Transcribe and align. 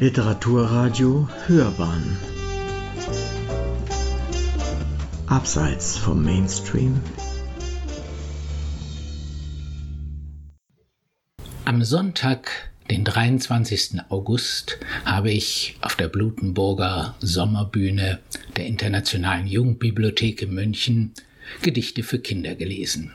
Literaturradio 0.00 1.28
Hörbahn 1.46 2.18
Abseits 5.28 5.96
vom 5.96 6.24
Mainstream 6.24 7.00
Am 11.64 11.84
Sonntag, 11.84 12.72
den 12.90 13.04
23. 13.04 14.00
August, 14.08 14.78
habe 15.04 15.30
ich 15.30 15.76
auf 15.80 15.94
der 15.94 16.08
Blutenburger 16.08 17.14
Sommerbühne 17.20 18.18
der 18.56 18.66
Internationalen 18.66 19.46
Jugendbibliothek 19.46 20.42
in 20.42 20.54
München 20.54 21.12
Gedichte 21.62 22.02
für 22.02 22.18
Kinder 22.18 22.56
gelesen. 22.56 23.12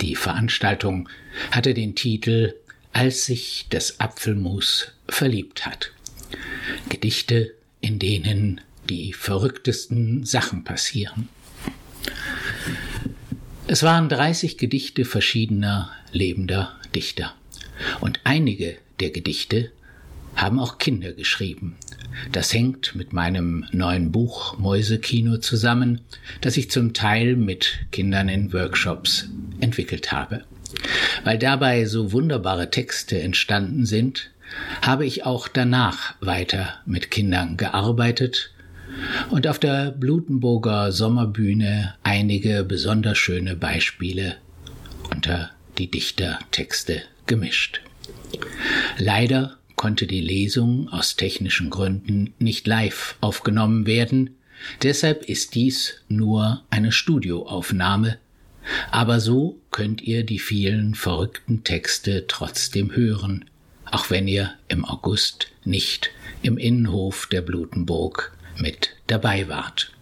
Die 0.00 0.16
Veranstaltung 0.16 1.10
hatte 1.50 1.74
den 1.74 1.94
Titel 1.94 2.54
Als 2.94 3.26
sich 3.26 3.66
das 3.68 4.00
Apfelmus 4.00 4.92
verliebt 5.06 5.66
hat. 5.66 5.92
Gedichte, 6.88 7.54
in 7.80 7.98
denen 7.98 8.60
die 8.88 9.12
verrücktesten 9.12 10.24
Sachen 10.24 10.64
passieren. 10.64 11.28
Es 13.66 13.82
waren 13.82 14.08
30 14.08 14.56
Gedichte 14.56 15.04
verschiedener 15.04 15.90
lebender 16.12 16.72
Dichter. 16.94 17.34
Und 18.00 18.20
einige 18.24 18.76
der 19.00 19.10
Gedichte 19.10 19.70
haben 20.34 20.58
auch 20.58 20.78
Kinder 20.78 21.12
geschrieben. 21.12 21.76
Das 22.32 22.52
hängt 22.52 22.94
mit 22.94 23.12
meinem 23.12 23.66
neuen 23.72 24.10
Buch 24.10 24.58
Mäusekino 24.58 25.38
zusammen, 25.38 26.00
das 26.40 26.56
ich 26.56 26.70
zum 26.70 26.94
Teil 26.94 27.36
mit 27.36 27.78
Kindern 27.92 28.28
in 28.28 28.52
Workshops 28.52 29.28
entwickelt 29.60 30.12
habe. 30.12 30.44
Weil 31.24 31.38
dabei 31.38 31.84
so 31.84 32.12
wunderbare 32.12 32.70
Texte 32.70 33.20
entstanden 33.20 33.86
sind, 33.86 34.30
habe 34.82 35.06
ich 35.06 35.24
auch 35.24 35.48
danach 35.48 36.14
weiter 36.20 36.74
mit 36.86 37.10
Kindern 37.10 37.56
gearbeitet 37.56 38.52
und 39.30 39.46
auf 39.46 39.58
der 39.58 39.90
Blutenburger 39.90 40.92
Sommerbühne 40.92 41.94
einige 42.02 42.64
besonders 42.64 43.18
schöne 43.18 43.56
Beispiele 43.56 44.36
unter 45.10 45.50
die 45.76 45.90
Dichtertexte 45.90 47.02
gemischt. 47.26 47.80
Leider 48.98 49.56
konnte 49.76 50.06
die 50.06 50.20
Lesung 50.20 50.88
aus 50.88 51.16
technischen 51.16 51.70
Gründen 51.70 52.34
nicht 52.38 52.66
live 52.66 53.16
aufgenommen 53.20 53.86
werden, 53.86 54.30
deshalb 54.82 55.24
ist 55.24 55.54
dies 55.54 56.02
nur 56.08 56.64
eine 56.70 56.90
Studioaufnahme, 56.90 58.18
aber 58.90 59.20
so 59.20 59.60
könnt 59.70 60.02
ihr 60.02 60.24
die 60.24 60.40
vielen 60.40 60.94
verrückten 60.94 61.62
Texte 61.64 62.26
trotzdem 62.26 62.94
hören, 62.94 63.44
auch 63.90 64.10
wenn 64.10 64.28
ihr 64.28 64.54
im 64.68 64.84
August 64.84 65.48
nicht 65.64 66.10
im 66.42 66.58
Innenhof 66.58 67.28
der 67.30 67.42
Blutenburg 67.42 68.32
mit 68.56 68.90
dabei 69.06 69.48
wart. 69.48 69.92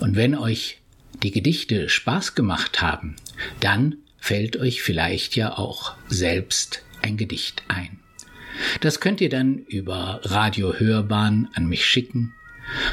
Und 0.00 0.16
wenn 0.16 0.36
euch 0.36 0.78
die 1.22 1.30
Gedichte 1.30 1.88
Spaß 1.88 2.34
gemacht 2.34 2.80
haben, 2.80 3.16
dann 3.60 3.96
fällt 4.18 4.56
euch 4.56 4.82
vielleicht 4.82 5.36
ja 5.36 5.56
auch 5.58 5.94
selbst 6.08 6.82
ein 7.02 7.16
Gedicht 7.16 7.62
ein. 7.68 7.98
Das 8.80 9.00
könnt 9.00 9.20
ihr 9.20 9.30
dann 9.30 9.58
über 9.58 10.20
Radio 10.24 10.74
Hörbahn 10.74 11.48
an 11.54 11.66
mich 11.66 11.84
schicken. 11.84 12.34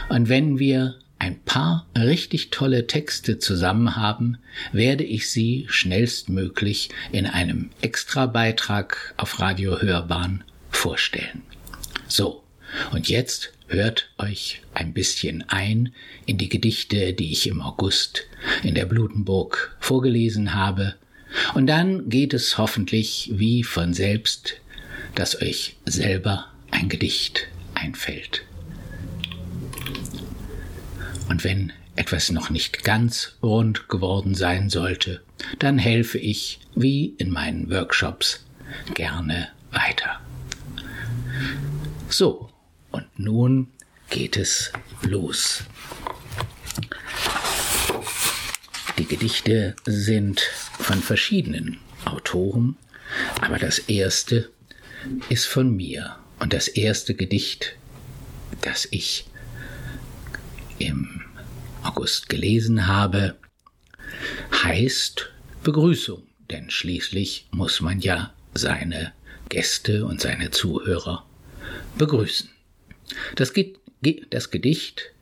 Und 0.09 0.29
wenn 0.29 0.59
wir 0.59 0.95
ein 1.19 1.39
paar 1.43 1.85
richtig 1.97 2.49
tolle 2.49 2.87
Texte 2.87 3.39
zusammen 3.39 3.95
haben, 3.95 4.37
werde 4.71 5.03
ich 5.03 5.29
sie 5.29 5.65
schnellstmöglich 5.69 6.89
in 7.11 7.25
einem 7.25 7.69
Extrabeitrag 7.81 9.13
auf 9.17 9.39
Radio 9.39 9.81
Hörbahn 9.81 10.43
vorstellen. 10.71 11.43
So, 12.07 12.43
und 12.91 13.09
jetzt 13.09 13.51
hört 13.67 14.09
euch 14.17 14.61
ein 14.73 14.93
bisschen 14.93 15.43
ein 15.49 15.93
in 16.25 16.37
die 16.37 16.49
Gedichte, 16.49 17.13
die 17.13 17.31
ich 17.31 17.47
im 17.47 17.61
August 17.61 18.25
in 18.63 18.73
der 18.73 18.85
Blutenburg 18.85 19.75
vorgelesen 19.79 20.55
habe, 20.55 20.95
und 21.53 21.67
dann 21.67 22.09
geht 22.09 22.33
es 22.33 22.57
hoffentlich 22.57 23.29
wie 23.33 23.63
von 23.63 23.93
selbst, 23.93 24.55
dass 25.13 25.39
euch 25.41 25.75
selber 25.85 26.47
ein 26.71 26.89
Gedicht 26.89 27.47
einfällt. 27.75 28.45
Und 31.29 31.43
wenn 31.43 31.71
etwas 31.95 32.31
noch 32.31 32.49
nicht 32.49 32.83
ganz 32.83 33.35
rund 33.43 33.87
geworden 33.87 34.33
sein 34.33 34.69
sollte, 34.69 35.21
dann 35.59 35.77
helfe 35.77 36.17
ich, 36.17 36.59
wie 36.75 37.13
in 37.17 37.29
meinen 37.29 37.69
Workshops, 37.69 38.45
gerne 38.95 39.49
weiter. 39.71 40.19
So, 42.09 42.49
und 42.91 43.05
nun 43.17 43.67
geht 44.09 44.37
es 44.37 44.73
los. 45.03 45.63
Die 48.97 49.05
Gedichte 49.05 49.75
sind 49.85 50.41
von 50.79 51.01
verschiedenen 51.01 51.77
Autoren, 52.05 52.75
aber 53.41 53.59
das 53.59 53.77
erste 53.77 54.49
ist 55.29 55.45
von 55.45 55.75
mir. 55.75 56.15
Und 56.39 56.53
das 56.53 56.67
erste 56.67 57.13
Gedicht, 57.13 57.75
das 58.61 58.87
ich 58.91 59.25
im 60.79 61.18
August 61.83 62.29
gelesen 62.29 62.87
habe, 62.87 63.35
heißt 64.63 65.29
Begrüßung, 65.63 66.23
denn 66.49 66.69
schließlich 66.69 67.47
muss 67.51 67.81
man 67.81 67.99
ja 67.99 68.33
seine 68.53 69.13
Gäste 69.49 70.05
und 70.05 70.21
seine 70.21 70.51
Zuhörer 70.51 71.25
begrüßen. 71.97 72.49
Das, 73.35 73.53
geht, 73.53 73.79
das 74.29 74.51
Gedicht, 74.51 75.13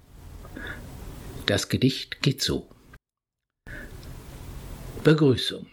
das 1.46 1.69
Gedicht 1.69 2.22
geht 2.22 2.41
so. 2.41 2.67
Begrüßung. 5.03 5.67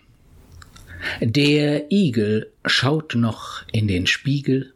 Der 1.21 1.91
Igel 1.91 2.53
schaut 2.65 3.15
noch 3.15 3.63
in 3.73 3.89
den 3.89 4.07
Spiegel, 4.07 4.73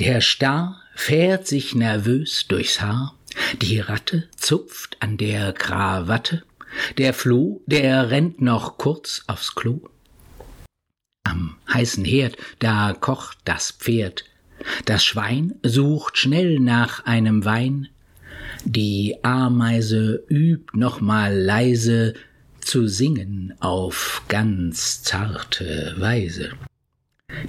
der 0.00 0.20
Star 0.20 0.82
fährt 0.94 1.46
sich 1.46 1.74
nervös 1.74 2.46
durchs 2.48 2.80
Haar, 2.80 3.16
die 3.60 3.80
Ratte 3.80 4.28
zupft 4.36 4.96
an 5.00 5.16
der 5.16 5.52
Krawatte, 5.52 6.42
der 6.98 7.14
Floh, 7.14 7.62
der 7.66 8.10
rennt 8.10 8.40
noch 8.40 8.78
kurz 8.78 9.22
aufs 9.26 9.54
Klo. 9.54 9.88
Am 11.24 11.56
heißen 11.72 12.04
Herd, 12.04 12.36
da 12.58 12.94
kocht 12.98 13.38
das 13.44 13.70
Pferd, 13.70 14.24
das 14.84 15.04
Schwein 15.04 15.54
sucht 15.62 16.18
schnell 16.18 16.60
nach 16.60 17.04
einem 17.06 17.44
Wein, 17.44 17.88
die 18.64 19.16
Ameise 19.22 20.24
übt 20.28 20.76
noch 20.76 21.00
mal 21.00 21.36
leise 21.36 22.14
zu 22.60 22.88
singen 22.88 23.54
auf 23.60 24.22
ganz 24.28 25.02
zarte 25.02 25.94
Weise. 25.98 26.52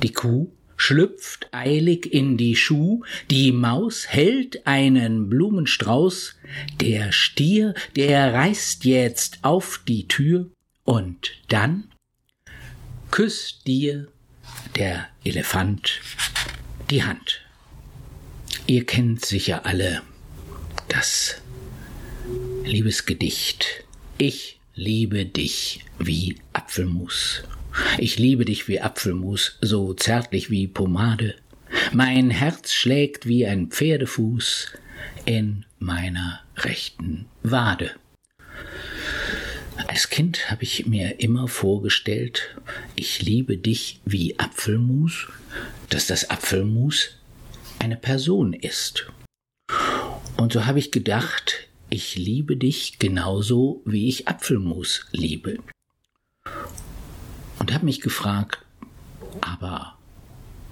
Die 0.01 0.11
Kuh 0.11 0.51
schlüpft 0.77 1.47
eilig 1.51 2.11
in 2.13 2.37
die 2.37 2.55
Schuh, 2.55 3.03
die 3.29 3.51
Maus 3.51 4.07
hält 4.07 4.67
einen 4.67 5.29
Blumenstrauß, 5.29 6.35
der 6.79 7.11
Stier, 7.11 7.73
der 7.95 8.33
reißt 8.33 8.85
jetzt 8.85 9.39
auf 9.43 9.81
die 9.87 10.07
Tür, 10.07 10.49
und 10.83 11.31
dann 11.47 11.91
küsst 13.11 13.65
dir 13.65 14.07
der 14.75 15.07
Elefant 15.23 16.01
die 16.89 17.03
Hand. 17.03 17.41
Ihr 18.67 18.85
kennt 18.85 19.25
sicher 19.25 19.65
alle 19.65 20.01
das 20.87 21.41
Liebesgedicht. 22.63 23.85
Ich 24.17 24.59
liebe 24.73 25.25
dich 25.25 25.85
wie 25.99 26.37
Apfelmus. 26.53 27.43
Ich 27.97 28.17
liebe 28.17 28.45
dich 28.45 28.67
wie 28.67 28.81
Apfelmus, 28.81 29.57
so 29.61 29.93
zärtlich 29.93 30.49
wie 30.49 30.67
Pomade. 30.67 31.35
Mein 31.93 32.29
Herz 32.29 32.73
schlägt 32.73 33.27
wie 33.27 33.45
ein 33.45 33.67
Pferdefuß 33.67 34.71
in 35.25 35.65
meiner 35.79 36.41
rechten 36.57 37.25
Wade. 37.43 37.91
Als 39.87 40.09
Kind 40.09 40.49
habe 40.49 40.63
ich 40.63 40.85
mir 40.85 41.19
immer 41.19 41.47
vorgestellt, 41.47 42.55
ich 42.95 43.21
liebe 43.21 43.57
dich 43.57 43.99
wie 44.05 44.39
Apfelmus, 44.39 45.27
dass 45.89 46.07
das 46.07 46.29
Apfelmus 46.29 47.17
eine 47.79 47.97
Person 47.97 48.53
ist. 48.53 49.07
Und 50.37 50.53
so 50.53 50.65
habe 50.65 50.79
ich 50.79 50.91
gedacht, 50.91 51.67
ich 51.89 52.15
liebe 52.15 52.57
dich 52.57 52.99
genauso, 52.99 53.81
wie 53.85 54.07
ich 54.07 54.27
Apfelmus 54.27 55.05
liebe. 55.11 55.59
Und 57.59 57.73
habe 57.73 57.85
mich 57.85 58.01
gefragt, 58.01 58.59
aber 59.41 59.97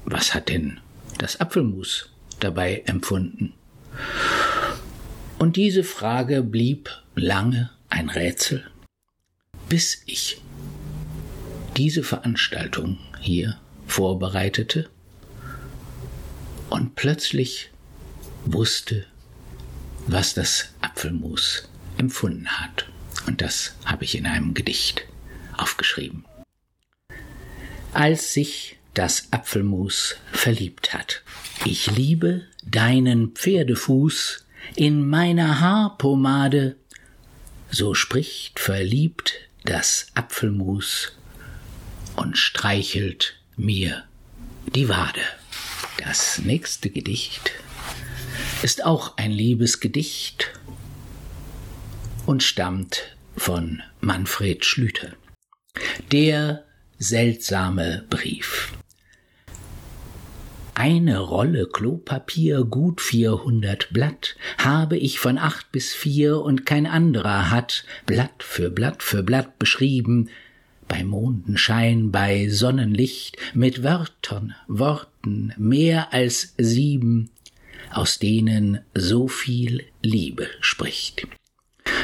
was 0.06 0.34
hat 0.34 0.50
denn 0.50 0.80
das 1.18 1.40
Apfelmus 1.40 2.10
dabei 2.40 2.84
empfunden? 2.86 3.54
Und 5.40 5.56
diese 5.56 5.84
Frage 5.84 6.42
blieb 6.42 6.90
lange 7.16 7.70
ein 7.90 8.10
Rätsel, 8.10 8.66
bis 9.70 10.04
ich 10.06 10.42
diese 11.78 12.04
Veranstaltung 12.04 12.98
hier 13.20 13.58
vorbereitete 13.88 14.90
und 16.70 16.96
plötzlich 16.96 17.70
wusste, 18.46 19.06
was 20.08 20.34
das 20.34 20.70
Apfelmus 20.82 21.70
empfunden 21.98 22.48
hat. 22.48 22.88
Und 23.28 23.42
das 23.42 23.76
habe 23.86 24.04
ich 24.04 24.16
in 24.16 24.26
einem 24.26 24.54
Gedicht 24.54 25.04
aufgeschrieben. 25.56 26.26
Als 27.94 28.34
sich 28.34 28.78
das 28.94 29.28
Apfelmus 29.32 30.16
verliebt 30.32 30.94
hat. 30.94 31.22
Ich 31.66 31.90
liebe 31.92 32.42
deinen 32.64 33.32
Pferdefuß 33.32 34.46
in 34.76 35.08
meiner 35.08 35.60
Haarpomade, 35.60 36.76
so 37.70 37.94
spricht 37.94 38.60
verliebt 38.60 39.34
das 39.64 40.08
Apfelmus 40.14 41.14
und 42.16 42.38
streichelt 42.38 43.36
mir 43.56 44.04
die 44.76 44.90
Wade. 44.90 45.22
Das 46.04 46.40
nächste 46.40 46.90
Gedicht 46.90 47.52
ist 48.62 48.84
auch 48.86 49.18
ein 49.18 49.32
Liebesgedicht 49.32 50.52
und 52.26 52.44
stammt 52.44 53.16
von 53.36 53.82
Manfred 54.02 54.66
Schlüter. 54.66 55.14
Der 56.12 56.66
seltsame 57.00 58.04
Brief. 58.10 58.74
Eine 60.76 61.20
Rolle 61.20 61.68
Klopapier, 61.68 62.64
gut 62.64 63.00
vierhundert 63.00 63.90
Blatt, 63.94 64.36
habe 64.58 64.98
ich 64.98 65.20
von 65.20 65.38
acht 65.38 65.72
bis 65.72 65.94
vier 65.94 66.42
und 66.42 66.66
kein 66.66 66.88
anderer 66.88 67.52
hat 67.52 67.86
Blatt 68.08 68.42
für 68.42 68.72
Blatt 68.72 69.04
für 69.04 69.22
Blatt 69.22 69.60
beschrieben, 69.60 70.30
bei 70.88 71.04
Mondenschein, 71.04 72.12
bei 72.12 72.50
Sonnenlicht, 72.50 73.38
mit 73.54 73.84
Wörtern, 73.84 74.56
Worten 74.68 75.54
mehr 75.58 76.12
als 76.12 76.54
sieben, 76.58 77.30
aus 77.92 78.18
denen 78.20 78.80
so 78.96 79.28
viel 79.28 79.84
Liebe 80.02 80.48
spricht. 80.60 81.28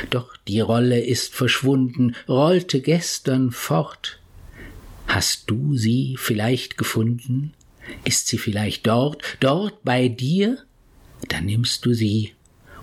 Doch 0.10 0.38
die 0.48 0.60
Rolle 0.60 1.00
ist 1.00 1.34
verschwunden, 1.34 2.16
rollte 2.28 2.82
gestern 2.82 3.52
fort. 3.52 4.19
Hast 5.10 5.50
du 5.50 5.76
sie 5.76 6.16
vielleicht 6.20 6.78
gefunden? 6.78 7.54
Ist 8.06 8.28
sie 8.28 8.38
vielleicht 8.38 8.86
dort, 8.86 9.24
dort 9.40 9.84
bei 9.84 10.08
dir? 10.08 10.60
Dann 11.28 11.48
nimmst 11.48 11.84
du 11.84 11.94
sie 11.96 12.34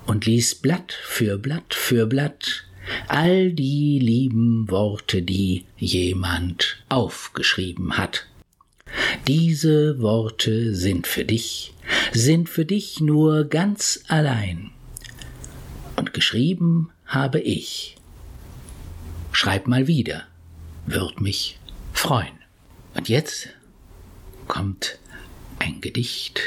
und 0.05 0.25
liest 0.25 0.61
Blatt 0.61 0.91
für 0.91 1.37
Blatt 1.37 1.73
für 1.73 2.05
Blatt 2.05 2.65
all 3.07 3.53
die 3.53 3.99
lieben 3.99 4.69
Worte, 4.69 5.21
die 5.21 5.63
jemand 5.77 6.83
aufgeschrieben 6.89 7.97
hat. 7.97 8.27
Diese 9.25 10.01
Worte 10.01 10.75
sind 10.75 11.07
für 11.07 11.23
dich, 11.23 11.73
sind 12.11 12.49
für 12.49 12.65
dich 12.65 12.99
nur 12.99 13.45
ganz 13.45 14.03
allein. 14.09 14.71
Und 15.95 16.13
geschrieben 16.13 16.89
habe 17.05 17.39
ich. 17.39 17.95
Schreib 19.31 19.67
mal 19.67 19.87
wieder, 19.87 20.23
würd 20.87 21.21
mich 21.21 21.57
freuen. 21.97 22.39
Und 22.93 23.09
jetzt 23.09 23.49
kommt 24.47 24.99
ein 25.59 25.81
Gedicht 25.81 26.39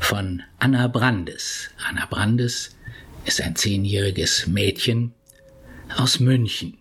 von 0.00 0.42
Anna 0.58 0.88
Brandes. 0.88 1.68
Anna 1.88 2.06
Brandes 2.06 2.74
ist 3.26 3.40
ein 3.42 3.54
zehnjähriges 3.54 4.46
Mädchen 4.46 5.12
aus 5.96 6.20
München. 6.20 6.78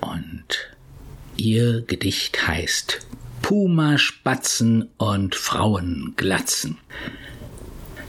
Und 0.00 0.74
ihr 1.36 1.82
Gedicht 1.82 2.46
heißt 2.46 3.06
Puma 3.42 3.98
Spatzen 3.98 4.88
und 4.96 5.34
Frauenglatzen. 5.34 6.78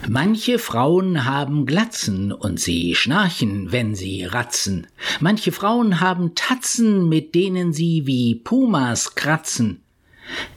Manche 0.08 0.58
Frauen 0.58 1.24
haben 1.24 1.66
Glatzen 1.66 2.32
und 2.32 2.58
sie 2.58 2.94
schnarchen, 2.94 3.70
wenn 3.70 3.94
sie 3.94 4.24
ratzen. 4.24 4.86
Manche 5.20 5.52
Frauen 5.52 6.00
haben 6.00 6.34
Tatzen, 6.34 7.08
mit 7.08 7.34
denen 7.34 7.72
sie 7.72 8.06
wie 8.06 8.34
Pumas 8.34 9.14
kratzen. 9.14 9.82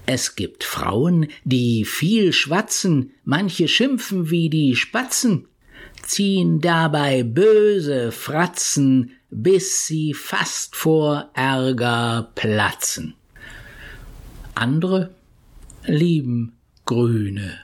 Es 0.06 0.36
gibt 0.36 0.64
Frauen, 0.64 1.28
die 1.44 1.84
viel 1.84 2.32
schwatzen, 2.32 3.12
manche 3.26 3.68
schimpfen 3.68 4.30
wie 4.30 4.50
die 4.50 4.76
Spatzen, 4.76 5.48
ziehen 6.02 6.62
dabei 6.62 7.24
böse 7.24 8.12
Fratzen, 8.12 9.12
bis 9.30 9.86
sie 9.88 10.14
fast 10.14 10.76
vor 10.76 11.32
Ärger 11.34 12.32
platzen. 12.36 13.16
Andere 14.56 15.14
lieben 15.86 16.54
grüne 16.86 17.58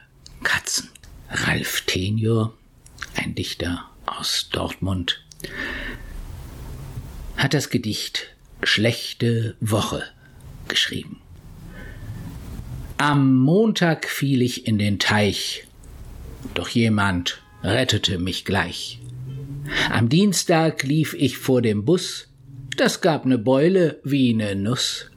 Katzen. 0.44 0.90
Ralf 1.32 1.82
Tenjur, 1.82 2.58
ein 3.16 3.36
Dichter 3.36 3.86
aus 4.08 4.50
Dortmund, 4.52 5.24
hat 7.38 7.54
das 7.54 7.70
Gedicht 7.70 8.36
Schlechte 8.64 9.56
Woche 9.62 10.04
geschrieben. 10.68 11.22
Am 12.98 13.38
Montag 13.38 14.08
fiel 14.08 14.42
ich 14.42 14.66
in 14.66 14.80
den 14.80 14.98
Teich, 14.98 15.68
doch 16.56 16.68
jemand 16.68 17.42
rettete 17.64 18.18
mich 18.18 18.44
gleich. 18.44 19.00
Am 19.92 20.10
Dienstag 20.10 20.82
lief 20.82 21.14
ich 21.14 21.38
vor 21.38 21.62
dem 21.62 21.86
Bus, 21.86 22.28
das 22.76 23.02
gab 23.02 23.28
ne 23.28 23.38
Beule 23.38 24.02
wie 24.04 24.34
ne 24.34 24.56
Nuss. 24.56 25.12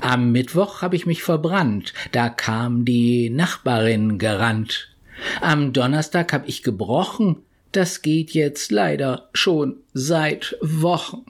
Am 0.00 0.30
Mittwoch 0.30 0.80
hab 0.80 0.94
ich 0.94 1.06
mich 1.06 1.24
verbrannt, 1.24 1.92
da 2.12 2.28
kam 2.28 2.84
die 2.84 3.30
Nachbarin 3.30 4.18
gerannt. 4.18 4.93
Am 5.40 5.72
Donnerstag 5.72 6.32
hab 6.32 6.48
ich 6.48 6.62
gebrochen, 6.62 7.42
das 7.72 8.02
geht 8.02 8.32
jetzt 8.32 8.70
leider 8.70 9.28
schon 9.32 9.76
seit 9.92 10.56
Wochen. 10.60 11.24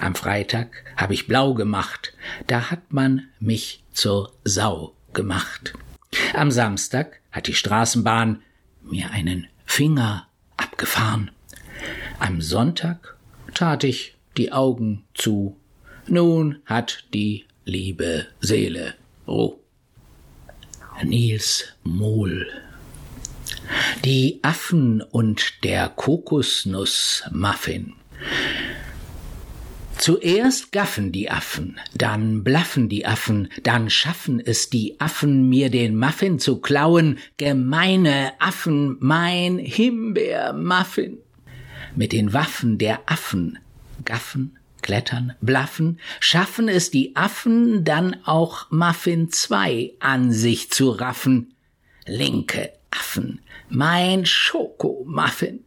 Am 0.00 0.14
Freitag 0.14 0.84
hab 0.96 1.10
ich 1.10 1.26
blau 1.26 1.54
gemacht, 1.54 2.14
da 2.46 2.70
hat 2.70 2.92
man 2.92 3.28
mich 3.40 3.82
zur 3.92 4.32
Sau 4.44 4.94
gemacht. 5.12 5.74
Am 6.34 6.50
Samstag 6.50 7.20
hat 7.32 7.46
die 7.46 7.54
Straßenbahn 7.54 8.42
mir 8.82 9.10
einen 9.10 9.46
Finger 9.64 10.28
abgefahren. 10.56 11.30
Am 12.18 12.40
Sonntag 12.40 13.16
tat 13.54 13.84
ich 13.84 14.16
die 14.36 14.52
Augen 14.52 15.04
zu. 15.14 15.56
Nun 16.06 16.58
hat 16.66 17.04
die 17.14 17.46
liebe 17.64 18.26
Seele 18.40 18.94
Ruh. 19.26 19.58
Nils 21.02 21.74
Mohl 21.82 22.46
Die 24.04 24.38
Affen 24.42 25.02
und 25.02 25.64
der 25.64 25.88
Kokosnuss-Muffin 25.88 27.94
Zuerst 29.96 30.72
gaffen 30.72 31.12
die 31.12 31.30
Affen, 31.30 31.78
dann 31.94 32.44
blaffen 32.44 32.88
die 32.88 33.06
Affen, 33.06 33.48
dann 33.62 33.88
schaffen 33.88 34.42
es 34.44 34.68
die 34.68 35.00
Affen, 35.00 35.48
mir 35.48 35.70
den 35.70 35.96
Muffin 35.96 36.38
zu 36.38 36.60
klauen, 36.60 37.18
gemeine 37.36 38.32
Affen, 38.38 38.96
mein 39.00 39.58
Himbeermuffin. 39.58 41.18
Mit 41.94 42.12
den 42.12 42.32
Waffen 42.32 42.76
der 42.76 43.00
Affen, 43.06 43.58
gaffen, 44.04 44.58
klettern, 44.82 45.34
blaffen, 45.40 46.00
schaffen 46.20 46.68
es 46.68 46.90
die 46.90 47.14
Affen 47.14 47.84
dann 47.84 48.16
auch 48.24 48.70
Muffin 48.70 49.30
2 49.30 49.92
an 50.00 50.32
sich 50.32 50.70
zu 50.70 50.90
raffen. 50.90 51.54
Linke 52.04 52.72
Affen, 52.90 53.40
mein 53.74 54.24
Schokomuffin. 54.24 55.64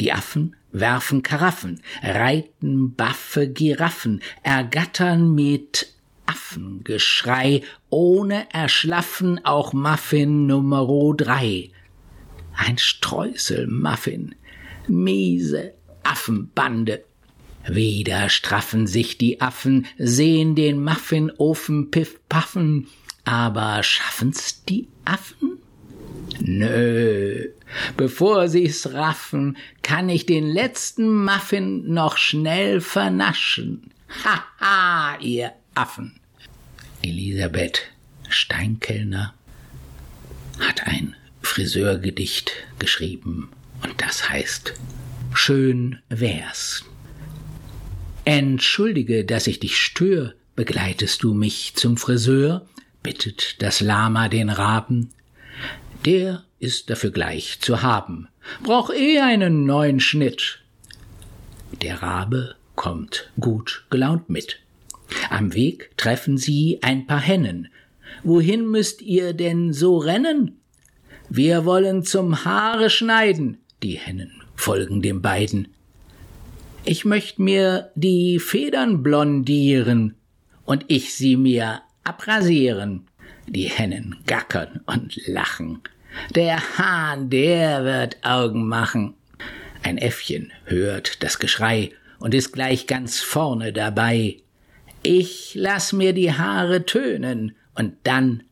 Die 0.00 0.12
Affen 0.12 0.56
werfen 0.72 1.22
Karaffen, 1.22 1.80
reiten 2.02 2.94
baffe 2.94 3.48
Giraffen, 3.48 4.22
ergattern 4.42 5.34
mit 5.34 5.94
Affengeschrei, 6.26 7.62
ohne 7.90 8.46
Erschlaffen 8.52 9.44
auch 9.44 9.72
Muffin 9.72 10.46
Numero 10.46 11.12
drei. 11.12 11.70
Ein 12.56 12.78
Streusel-Muffin, 12.78 14.34
miese 14.88 15.74
Affenbande. 16.02 17.04
Wieder 17.66 18.28
straffen 18.28 18.86
sich 18.86 19.18
die 19.18 19.40
Affen, 19.40 19.86
sehen 19.98 20.54
den 20.54 20.82
Muffinofen 20.82 21.90
piff 21.90 22.20
paffen, 22.28 22.88
aber 23.24 23.82
schaffen's 23.82 24.64
die 24.64 24.88
Affen? 25.04 25.58
Nö, 26.40 27.48
bevor 27.96 28.48
sie's 28.48 28.92
raffen, 28.92 29.56
kann 29.82 30.08
ich 30.08 30.26
den 30.26 30.46
letzten 30.46 31.24
Muffin 31.24 31.92
noch 31.92 32.16
schnell 32.16 32.80
vernaschen. 32.80 33.90
Haha, 34.24 35.18
ihr 35.20 35.52
Affen. 35.74 36.20
Elisabeth 37.02 37.82
Steinkellner 38.28 39.34
hat 40.60 40.86
ein 40.86 41.14
Friseurgedicht 41.42 42.52
geschrieben 42.78 43.50
und 43.82 44.00
das 44.00 44.28
heißt 44.28 44.74
Schön 45.34 45.98
wär's. 46.08 46.84
Entschuldige, 48.24 49.24
dass 49.24 49.46
ich 49.46 49.60
dich 49.60 49.76
stör, 49.76 50.34
begleitest 50.56 51.22
du 51.22 51.34
mich 51.34 51.74
zum 51.74 51.96
Friseur? 51.96 52.66
bittet 53.02 53.60
das 53.60 53.80
Lama 53.80 54.28
den 54.28 54.48
Raben. 54.48 55.10
Der 56.04 56.44
ist 56.58 56.90
dafür 56.90 57.10
gleich 57.10 57.58
zu 57.60 57.82
haben, 57.82 58.28
brauch 58.62 58.90
eh 58.90 59.20
einen 59.20 59.64
neuen 59.64 60.00
Schnitt. 60.00 60.60
Der 61.82 62.02
Rabe 62.02 62.56
kommt 62.74 63.30
gut 63.40 63.86
gelaunt 63.90 64.28
mit. 64.28 64.60
Am 65.30 65.54
Weg 65.54 65.90
treffen 65.96 66.38
sie 66.38 66.78
ein 66.82 67.06
paar 67.06 67.20
Hennen. 67.20 67.68
Wohin 68.22 68.66
müsst 68.66 69.02
ihr 69.02 69.32
denn 69.32 69.72
so 69.72 69.98
rennen? 69.98 70.60
Wir 71.28 71.64
wollen 71.64 72.04
zum 72.04 72.44
Haare 72.44 72.90
schneiden. 72.90 73.58
Die 73.82 73.98
Hennen 73.98 74.42
folgen 74.54 75.02
dem 75.02 75.20
beiden. 75.20 75.68
Ich 76.84 77.04
möcht 77.04 77.38
mir 77.38 77.90
die 77.94 78.38
Federn 78.38 79.02
blondieren 79.02 80.14
und 80.64 80.84
ich 80.88 81.14
sie 81.14 81.36
mir 81.36 81.80
abrasieren. 82.04 83.06
Die 83.46 83.68
Hennen 83.68 84.16
gackern 84.26 84.80
und 84.86 85.16
lachen. 85.26 85.80
Der 86.34 86.78
Hahn, 86.78 87.30
der 87.30 87.84
wird 87.84 88.16
Augen 88.24 88.68
machen. 88.68 89.14
Ein 89.82 89.98
Äffchen 89.98 90.52
hört 90.64 91.22
das 91.22 91.38
Geschrei 91.38 91.92
und 92.18 92.34
ist 92.34 92.52
gleich 92.52 92.86
ganz 92.86 93.20
vorne 93.20 93.72
dabei. 93.72 94.38
Ich 95.02 95.54
lass 95.54 95.92
mir 95.92 96.12
die 96.14 96.32
Haare 96.32 96.86
tönen 96.86 97.54
und 97.74 97.94
dann 98.04 98.42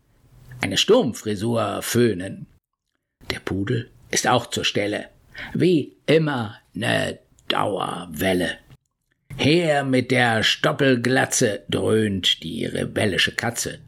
eine 0.61 0.76
Sturmfrisur 0.76 1.81
föhnen. 1.83 2.47
Der 3.31 3.40
Pudel 3.40 3.90
ist 4.11 4.28
auch 4.28 4.47
zur 4.47 4.64
Stelle. 4.64 5.07
Wie 5.54 5.97
immer 6.07 6.59
ne 6.75 7.19
Dauerwelle. 7.49 8.59
Her 9.37 9.85
mit 9.85 10.11
der 10.11 10.42
Stoppelglatze, 10.42 11.62
dröhnt 11.71 12.42
die 12.42 12.66
rebellische 12.66 13.33
Katze. 13.33 13.78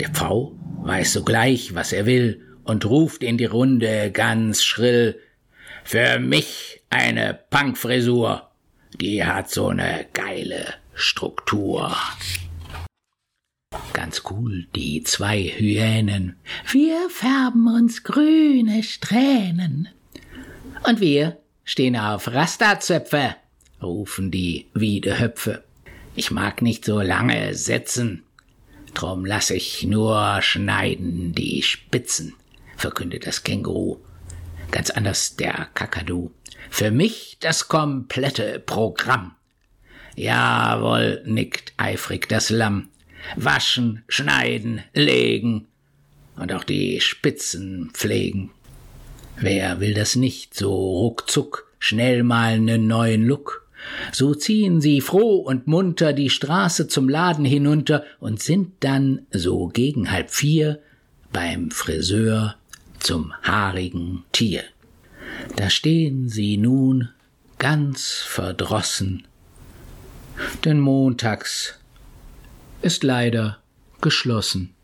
Der 0.00 0.10
Pfau 0.10 0.52
weiß 0.82 1.12
sogleich, 1.12 1.74
was 1.74 1.92
er 1.92 2.06
will, 2.06 2.45
und 2.66 2.84
ruft 2.84 3.22
in 3.22 3.38
die 3.38 3.44
Runde 3.46 4.10
ganz 4.10 4.62
schrill 4.62 5.20
Für 5.84 6.18
mich 6.18 6.82
eine 6.90 7.38
Punkfrisur, 7.50 8.50
die 9.00 9.24
hat 9.24 9.50
so 9.50 9.72
ne 9.72 10.06
geile 10.12 10.74
Struktur. 10.94 11.96
Ganz 13.92 14.22
cool, 14.30 14.66
die 14.74 15.02
zwei 15.02 15.42
Hyänen. 15.42 16.36
Wir 16.70 17.08
färben 17.10 17.68
uns 17.68 18.02
grüne 18.02 18.82
Strähnen. 18.82 19.88
Und 20.84 21.00
wir 21.00 21.38
stehen 21.64 21.96
auf 21.96 22.28
Rastazöpfe, 22.28 23.36
rufen 23.82 24.30
die 24.30 24.66
Wiedehöpfe. 24.74 25.64
Ich 26.14 26.30
mag 26.30 26.62
nicht 26.62 26.84
so 26.84 27.00
lange 27.00 27.54
sitzen, 27.54 28.22
drum 28.94 29.24
lass 29.24 29.50
ich 29.50 29.84
nur 29.84 30.40
schneiden 30.40 31.34
die 31.34 31.62
Spitzen, 31.62 32.34
verkündet 32.76 33.26
das 33.26 33.42
Känguru. 33.42 33.98
Ganz 34.70 34.90
anders 34.90 35.36
der 35.36 35.68
Kakadu. 35.74 36.32
Für 36.70 36.90
mich 36.90 37.38
das 37.40 37.68
komplette 37.68 38.58
Programm. 38.60 39.34
Jawohl, 40.16 41.22
nickt 41.24 41.72
eifrig 41.76 42.28
das 42.28 42.50
Lamm. 42.50 42.88
Waschen, 43.36 44.04
schneiden, 44.08 44.82
legen 44.94 45.66
und 46.36 46.52
auch 46.52 46.64
die 46.64 47.00
Spitzen 47.00 47.90
pflegen. 47.92 48.50
Wer 49.38 49.80
will 49.80 49.94
das 49.94 50.16
nicht 50.16 50.54
so 50.54 50.72
ruckzuck, 50.72 51.70
schnell 51.78 52.22
mal 52.22 52.58
nen 52.58 52.86
neuen 52.86 53.26
Look? 53.26 53.66
So 54.12 54.34
ziehen 54.34 54.80
sie 54.80 55.00
froh 55.00 55.36
und 55.36 55.66
munter 55.66 56.12
die 56.12 56.30
Straße 56.30 56.88
zum 56.88 57.08
Laden 57.08 57.44
hinunter 57.44 58.04
und 58.18 58.42
sind 58.42 58.72
dann 58.80 59.26
so 59.30 59.68
gegen 59.68 60.10
halb 60.10 60.30
vier 60.30 60.80
beim 61.32 61.70
Friseur 61.70 62.56
zum 63.06 63.32
haarigen 63.44 64.24
Tier. 64.32 64.64
Da 65.54 65.70
stehen 65.70 66.28
sie 66.28 66.56
nun 66.56 67.08
ganz 67.56 68.24
verdrossen, 68.26 69.28
denn 70.64 70.80
montags 70.80 71.78
ist 72.82 73.04
leider 73.04 73.62
geschlossen. 74.00 74.74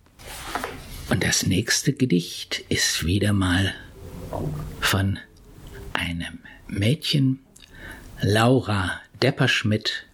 Und 1.10 1.24
das 1.24 1.46
nächste 1.46 1.94
Gedicht 1.94 2.60
ist 2.68 3.04
wieder 3.04 3.32
mal 3.32 3.74
von 4.80 5.18
einem 5.92 6.38
Mädchen, 6.68 7.40
Laura 8.20 9.00
Depperschmidt 9.20 10.06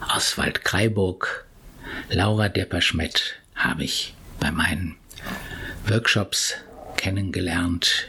aus 0.00 0.36
Waldkraiburg. 0.36 1.46
Laura 2.10 2.50
Depperschmidt 2.50 3.36
habe 3.54 3.84
ich 3.84 4.12
bei 4.38 4.50
meinen 4.50 4.96
Workshops 5.86 6.56
kennengelernt. 7.04 8.06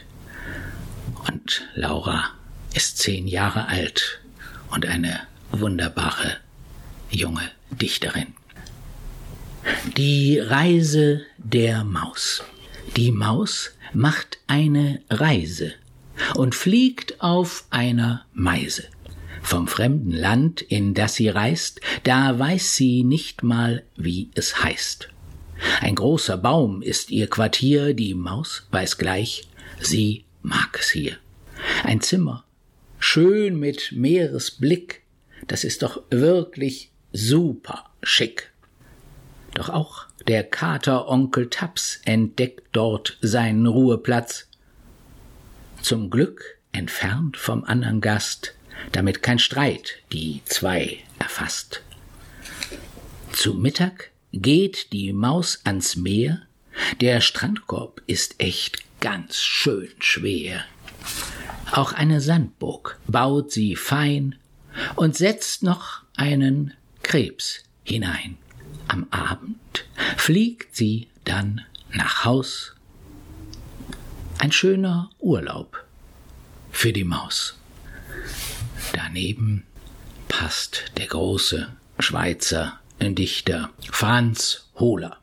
Und 1.28 1.68
Laura 1.74 2.30
ist 2.72 2.96
zehn 2.96 3.28
Jahre 3.28 3.68
alt 3.68 4.20
und 4.70 4.86
eine 4.86 5.20
wunderbare 5.52 6.38
junge 7.10 7.50
Dichterin. 7.70 8.28
Die 9.98 10.38
Reise 10.38 11.20
der 11.36 11.84
Maus. 11.84 12.42
Die 12.96 13.12
Maus 13.12 13.72
macht 13.92 14.38
eine 14.46 15.02
Reise 15.10 15.74
und 16.34 16.54
fliegt 16.54 17.20
auf 17.20 17.66
einer 17.68 18.24
Meise. 18.32 18.84
Vom 19.42 19.68
fremden 19.68 20.12
Land, 20.12 20.62
in 20.62 20.94
das 20.94 21.16
sie 21.16 21.28
reist, 21.28 21.82
da 22.04 22.38
weiß 22.38 22.76
sie 22.76 23.04
nicht 23.04 23.42
mal, 23.42 23.82
wie 23.96 24.30
es 24.34 24.64
heißt. 24.64 25.10
Ein 25.80 25.94
großer 25.94 26.36
Baum 26.36 26.82
ist 26.82 27.10
ihr 27.10 27.28
Quartier, 27.28 27.94
die 27.94 28.14
Maus 28.14 28.66
weiß 28.70 28.98
gleich, 28.98 29.48
sie 29.80 30.24
mag 30.42 30.78
es 30.78 30.90
hier. 30.90 31.16
Ein 31.84 32.00
Zimmer, 32.00 32.44
schön 32.98 33.58
mit 33.58 33.92
Meeresblick, 33.92 35.02
das 35.46 35.64
ist 35.64 35.82
doch 35.82 36.02
wirklich 36.10 36.90
super 37.12 37.90
schick. 38.02 38.52
Doch 39.54 39.70
auch 39.70 40.06
der 40.28 40.44
Kater 40.44 41.08
Onkel 41.08 41.48
Taps 41.48 42.00
entdeckt 42.04 42.68
dort 42.72 43.16
seinen 43.22 43.66
Ruheplatz. 43.66 44.48
Zum 45.80 46.10
Glück 46.10 46.58
entfernt 46.72 47.36
vom 47.36 47.64
andern 47.64 48.00
Gast, 48.00 48.54
damit 48.92 49.22
kein 49.22 49.38
Streit 49.38 49.94
die 50.12 50.42
zwei 50.44 50.98
erfasst. 51.18 51.82
Zu 53.32 53.54
Mittag 53.54 54.10
geht 54.40 54.92
die 54.92 55.12
Maus 55.12 55.60
ans 55.64 55.96
Meer, 55.96 56.42
der 57.00 57.20
Strandkorb 57.20 58.02
ist 58.06 58.36
echt 58.38 58.82
ganz 59.00 59.40
schön 59.40 59.88
schwer. 59.98 60.64
Auch 61.72 61.92
eine 61.92 62.20
Sandburg 62.20 62.98
baut 63.06 63.52
sie 63.52 63.76
fein 63.76 64.36
und 64.94 65.16
setzt 65.16 65.62
noch 65.62 66.02
einen 66.16 66.74
Krebs 67.02 67.64
hinein. 67.84 68.38
Am 68.88 69.06
Abend 69.10 69.84
fliegt 70.16 70.76
sie 70.76 71.08
dann 71.24 71.62
nach 71.92 72.24
Haus. 72.24 72.74
Ein 74.38 74.52
schöner 74.52 75.10
Urlaub 75.18 75.84
für 76.70 76.92
die 76.92 77.04
Maus. 77.04 77.58
Daneben 78.92 79.64
passt 80.28 80.84
der 80.96 81.06
große 81.06 81.68
Schweizer 81.98 82.78
Dichter 83.00 83.70
Franz 83.90 84.68
Hohler. 84.78 85.16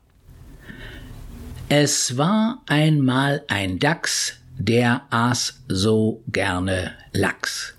Es 1.69 2.17
war 2.17 2.61
einmal 2.67 3.43
ein 3.47 3.79
Dachs, 3.79 4.37
der 4.57 5.03
aß 5.09 5.61
so 5.67 6.23
gerne 6.27 6.93
Lachs. 7.13 7.73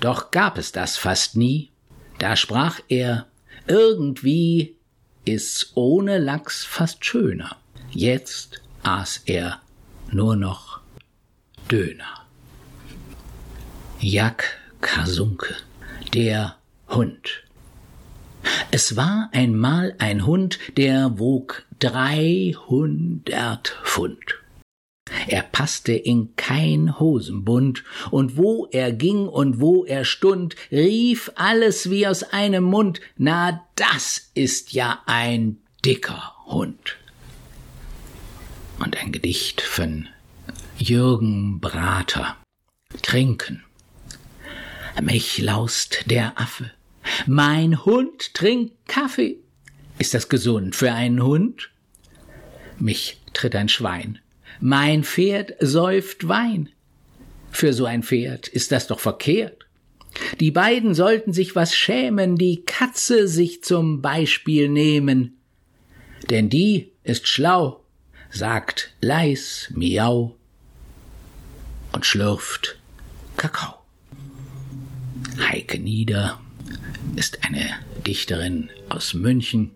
Doch 0.00 0.30
gab 0.30 0.58
es 0.58 0.72
das 0.72 0.96
fast 0.96 1.36
nie, 1.36 1.70
da 2.18 2.36
sprach 2.36 2.80
er, 2.88 3.26
irgendwie 3.66 4.76
ist's 5.24 5.72
ohne 5.74 6.18
Lachs 6.18 6.64
fast 6.64 7.04
schöner. 7.04 7.56
Jetzt 7.90 8.60
aß 8.82 9.22
er 9.26 9.60
nur 10.10 10.36
noch 10.36 10.80
Döner. 11.70 12.26
Jack 14.00 14.58
Kasunke, 14.80 15.54
der 16.12 16.56
Hund. 16.88 17.41
Es 18.74 18.96
war 18.96 19.28
einmal 19.32 19.94
ein 19.98 20.24
Hund, 20.24 20.58
der 20.78 21.18
wog 21.18 21.66
dreihundert 21.78 23.78
Pfund. 23.84 24.40
Er 25.28 25.42
passte 25.42 25.92
in 25.92 26.36
kein 26.36 26.98
Hosenbund, 26.98 27.84
und 28.10 28.38
wo 28.38 28.66
er 28.72 28.92
ging 28.92 29.28
und 29.28 29.60
wo 29.60 29.84
er 29.84 30.06
stund, 30.06 30.56
rief 30.70 31.30
alles 31.34 31.90
wie 31.90 32.06
aus 32.06 32.22
einem 32.22 32.64
Mund, 32.64 33.02
na 33.18 33.62
das 33.74 34.30
ist 34.32 34.72
ja 34.72 35.02
ein 35.04 35.58
dicker 35.84 36.34
Hund. 36.46 36.96
Und 38.78 38.96
ein 38.96 39.12
Gedicht 39.12 39.60
von 39.60 40.08
Jürgen 40.78 41.60
Brater. 41.60 42.38
Trinken. 43.02 43.64
Mich 45.02 45.36
laust 45.36 46.04
der 46.06 46.40
Affe. 46.40 46.70
Mein 47.26 47.84
Hund 47.84 48.34
trinkt 48.34 48.88
Kaffee. 48.88 49.38
Ist 49.98 50.14
das 50.14 50.28
gesund 50.28 50.74
für 50.74 50.92
einen 50.92 51.22
Hund? 51.22 51.70
Mich 52.78 53.20
tritt 53.32 53.54
ein 53.54 53.68
Schwein 53.68 54.18
mein 54.64 55.02
Pferd 55.02 55.54
säuft 55.58 56.28
Wein. 56.28 56.68
Für 57.50 57.72
so 57.72 57.84
ein 57.84 58.04
Pferd 58.04 58.46
ist 58.46 58.70
das 58.70 58.86
doch 58.86 59.00
verkehrt. 59.00 59.66
Die 60.38 60.52
beiden 60.52 60.94
sollten 60.94 61.32
sich 61.32 61.56
was 61.56 61.74
schämen, 61.74 62.36
die 62.36 62.62
Katze 62.64 63.26
sich 63.26 63.64
zum 63.64 64.02
Beispiel 64.02 64.68
nehmen. 64.68 65.36
Denn 66.30 66.48
die 66.48 66.92
ist 67.02 67.26
schlau, 67.26 67.82
sagt 68.30 68.94
leis 69.00 69.68
Miau 69.74 70.36
und 71.92 72.06
schlürft 72.06 72.78
Kakao. 73.36 73.74
Heike 75.40 75.80
Nieder 75.80 76.40
ist 77.16 77.44
eine 77.44 77.70
Dichterin 78.06 78.70
aus 78.88 79.14
München 79.14 79.72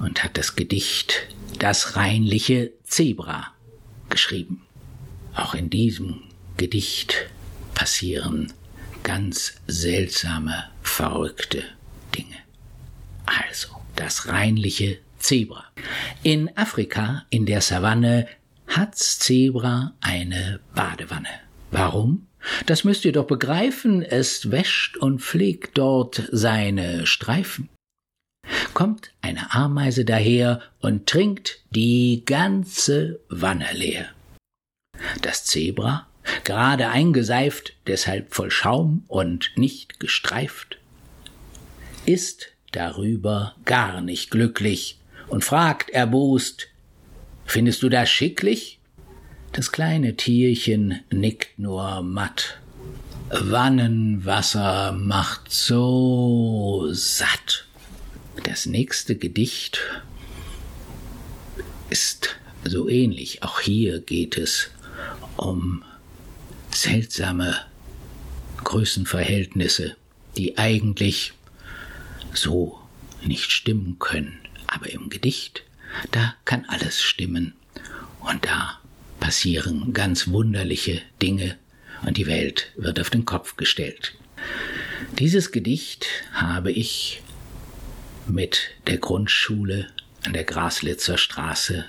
und 0.00 0.22
hat 0.22 0.36
das 0.36 0.56
Gedicht 0.56 1.26
Das 1.58 1.96
reinliche 1.96 2.72
Zebra 2.84 3.48
geschrieben. 4.08 4.62
Auch 5.34 5.54
in 5.54 5.70
diesem 5.70 6.22
Gedicht 6.56 7.14
passieren 7.74 8.52
ganz 9.02 9.54
seltsame, 9.66 10.64
verrückte 10.82 11.64
Dinge. 12.14 12.36
Also, 13.26 13.68
das 13.96 14.28
reinliche 14.28 14.98
Zebra. 15.18 15.64
In 16.22 16.56
Afrika, 16.56 17.26
in 17.30 17.44
der 17.44 17.60
Savanne, 17.60 18.28
hat's 18.68 19.18
Zebra 19.18 19.94
eine 20.00 20.60
Badewanne. 20.74 21.28
Warum? 21.70 22.27
Das 22.66 22.84
müsst 22.84 23.04
ihr 23.04 23.12
doch 23.12 23.26
begreifen, 23.26 24.02
es 24.02 24.50
wäscht 24.50 24.96
und 24.96 25.20
pflegt 25.20 25.76
dort 25.78 26.28
seine 26.30 27.06
Streifen. 27.06 27.68
Kommt 28.74 29.10
eine 29.20 29.52
Ameise 29.54 30.04
daher 30.04 30.62
und 30.80 31.06
trinkt 31.06 31.60
die 31.70 32.22
ganze 32.24 33.20
Wanne 33.28 33.68
leer. 33.72 34.06
Das 35.20 35.44
Zebra, 35.44 36.06
gerade 36.44 36.88
eingeseift, 36.88 37.74
deshalb 37.86 38.34
voll 38.34 38.50
Schaum 38.50 39.04
und 39.08 39.50
nicht 39.56 40.00
gestreift, 40.00 40.78
ist 42.06 42.48
darüber 42.72 43.54
gar 43.64 44.00
nicht 44.00 44.30
glücklich 44.30 44.98
und 45.28 45.44
fragt 45.44 45.90
erbost, 45.90 46.68
Findest 47.48 47.82
du 47.82 47.88
das 47.88 48.10
schicklich? 48.10 48.77
Das 49.52 49.72
kleine 49.72 50.16
Tierchen 50.16 51.00
nickt 51.10 51.58
nur 51.58 52.02
matt. 52.02 52.58
Wannenwasser 53.30 54.92
macht 54.92 55.52
so 55.52 56.88
satt. 56.92 57.66
Das 58.44 58.66
nächste 58.66 59.16
Gedicht 59.16 59.80
ist 61.90 62.36
so 62.64 62.88
ähnlich. 62.88 63.42
Auch 63.42 63.60
hier 63.60 64.00
geht 64.00 64.38
es 64.38 64.70
um 65.36 65.82
seltsame 66.70 67.56
Größenverhältnisse, 68.64 69.96
die 70.36 70.58
eigentlich 70.58 71.32
so 72.32 72.78
nicht 73.24 73.50
stimmen 73.50 73.98
können. 73.98 74.38
Aber 74.66 74.90
im 74.90 75.08
Gedicht, 75.08 75.64
da 76.12 76.34
kann 76.44 76.64
alles 76.68 77.02
stimmen. 77.02 77.54
Und 78.20 78.44
da 78.44 78.78
passieren 79.20 79.92
ganz 79.92 80.28
wunderliche 80.28 81.02
Dinge 81.20 81.56
und 82.06 82.16
die 82.16 82.26
Welt 82.26 82.72
wird 82.76 83.00
auf 83.00 83.10
den 83.10 83.24
Kopf 83.24 83.56
gestellt. 83.56 84.14
Dieses 85.18 85.52
Gedicht 85.52 86.06
habe 86.32 86.70
ich 86.70 87.22
mit 88.26 88.70
der 88.86 88.98
Grundschule 88.98 89.88
an 90.24 90.32
der 90.32 90.44
Graslitzer 90.44 91.18
Straße 91.18 91.84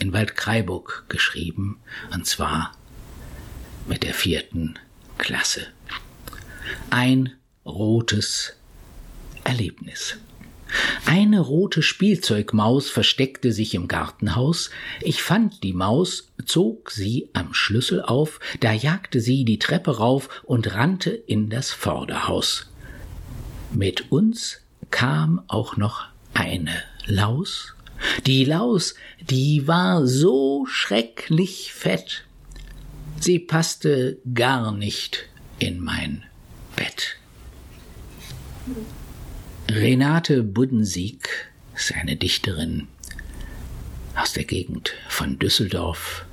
in 0.00 0.12
Waldkraiburg 0.12 1.04
geschrieben, 1.08 1.78
und 2.12 2.26
zwar 2.26 2.72
mit 3.86 4.02
der 4.02 4.14
vierten 4.14 4.78
Klasse. 5.18 5.66
Ein 6.90 7.34
rotes 7.64 8.54
Erlebnis. 9.44 10.16
Eine 11.06 11.40
rote 11.40 11.82
Spielzeugmaus 11.82 12.90
versteckte 12.90 13.52
sich 13.52 13.74
im 13.74 13.88
Gartenhaus. 13.88 14.70
Ich 15.00 15.22
fand 15.22 15.62
die 15.62 15.72
Maus, 15.72 16.32
zog 16.44 16.90
sie 16.90 17.28
am 17.32 17.54
Schlüssel 17.54 18.02
auf, 18.02 18.40
da 18.60 18.72
jagte 18.72 19.20
sie 19.20 19.44
die 19.44 19.58
Treppe 19.58 19.98
rauf 19.98 20.28
und 20.44 20.74
rannte 20.74 21.10
in 21.10 21.50
das 21.50 21.70
Vorderhaus. 21.70 22.70
Mit 23.72 24.10
uns 24.12 24.60
kam 24.90 25.42
auch 25.48 25.76
noch 25.76 26.04
eine 26.34 26.82
Laus. 27.06 27.74
Die 28.26 28.44
Laus, 28.44 28.94
die 29.20 29.66
war 29.66 30.06
so 30.06 30.66
schrecklich 30.66 31.72
fett. 31.72 32.24
Sie 33.20 33.38
passte 33.38 34.18
gar 34.34 34.72
nicht 34.72 35.28
in 35.58 35.80
mein 35.80 36.24
Bett. 36.74 37.16
Renate 39.74 40.42
Buddensieg 40.42 41.30
ist 41.74 41.94
eine 41.94 42.16
Dichterin 42.16 42.88
aus 44.14 44.34
der 44.34 44.44
Gegend 44.44 44.92
von 45.08 45.38
Düsseldorf 45.38 46.26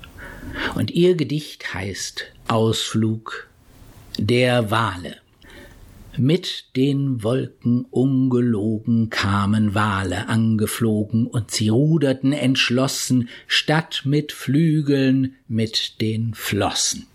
und 0.76 0.92
ihr 0.92 1.16
Gedicht 1.16 1.74
heißt 1.74 2.26
Ausflug 2.50 3.48
der 4.18 4.72
Wale. 4.72 5.16
Mit 6.18 6.76
den 6.76 7.24
Wolken 7.24 7.86
ungelogen 7.86 9.10
kamen 9.10 9.74
Wale 9.74 10.28
angeflogen 10.28 11.26
und 11.26 11.50
sie 11.50 11.70
ruderten 11.70 12.34
entschlossen, 12.34 13.30
statt 13.48 14.02
mit 14.04 14.34
Flügeln 14.34 15.36
mit 15.48 16.02
den 16.02 16.34
Flossen. 16.34 17.08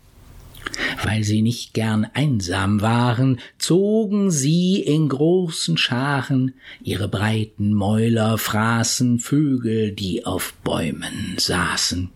Weil 1.03 1.23
sie 1.23 1.41
nicht 1.41 1.73
gern 1.73 2.07
einsam 2.13 2.81
waren, 2.81 3.39
zogen 3.57 4.31
sie 4.31 4.79
in 4.79 5.09
großen 5.09 5.77
Scharen, 5.77 6.53
ihre 6.81 7.07
breiten 7.07 7.73
Mäuler 7.73 8.37
fraßen 8.37 9.19
Vögel, 9.19 9.91
die 9.91 10.25
auf 10.25 10.53
Bäumen 10.63 11.35
saßen. 11.37 12.09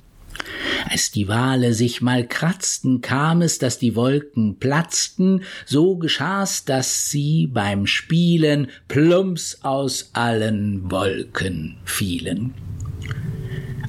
Als 0.89 1.11
die 1.11 1.27
Wale 1.27 1.73
sich 1.73 2.01
mal 2.01 2.25
kratzten, 2.25 3.01
kam 3.01 3.41
es, 3.41 3.59
dass 3.59 3.77
die 3.77 3.95
Wolken 3.95 4.57
platzten, 4.57 5.43
so 5.65 5.97
geschah's, 5.97 6.65
dass 6.65 7.09
sie 7.09 7.47
beim 7.47 7.85
Spielen 7.85 8.67
plumps 8.87 9.59
aus 9.61 10.11
allen 10.13 10.89
Wolken 10.89 11.77
fielen. 11.85 12.53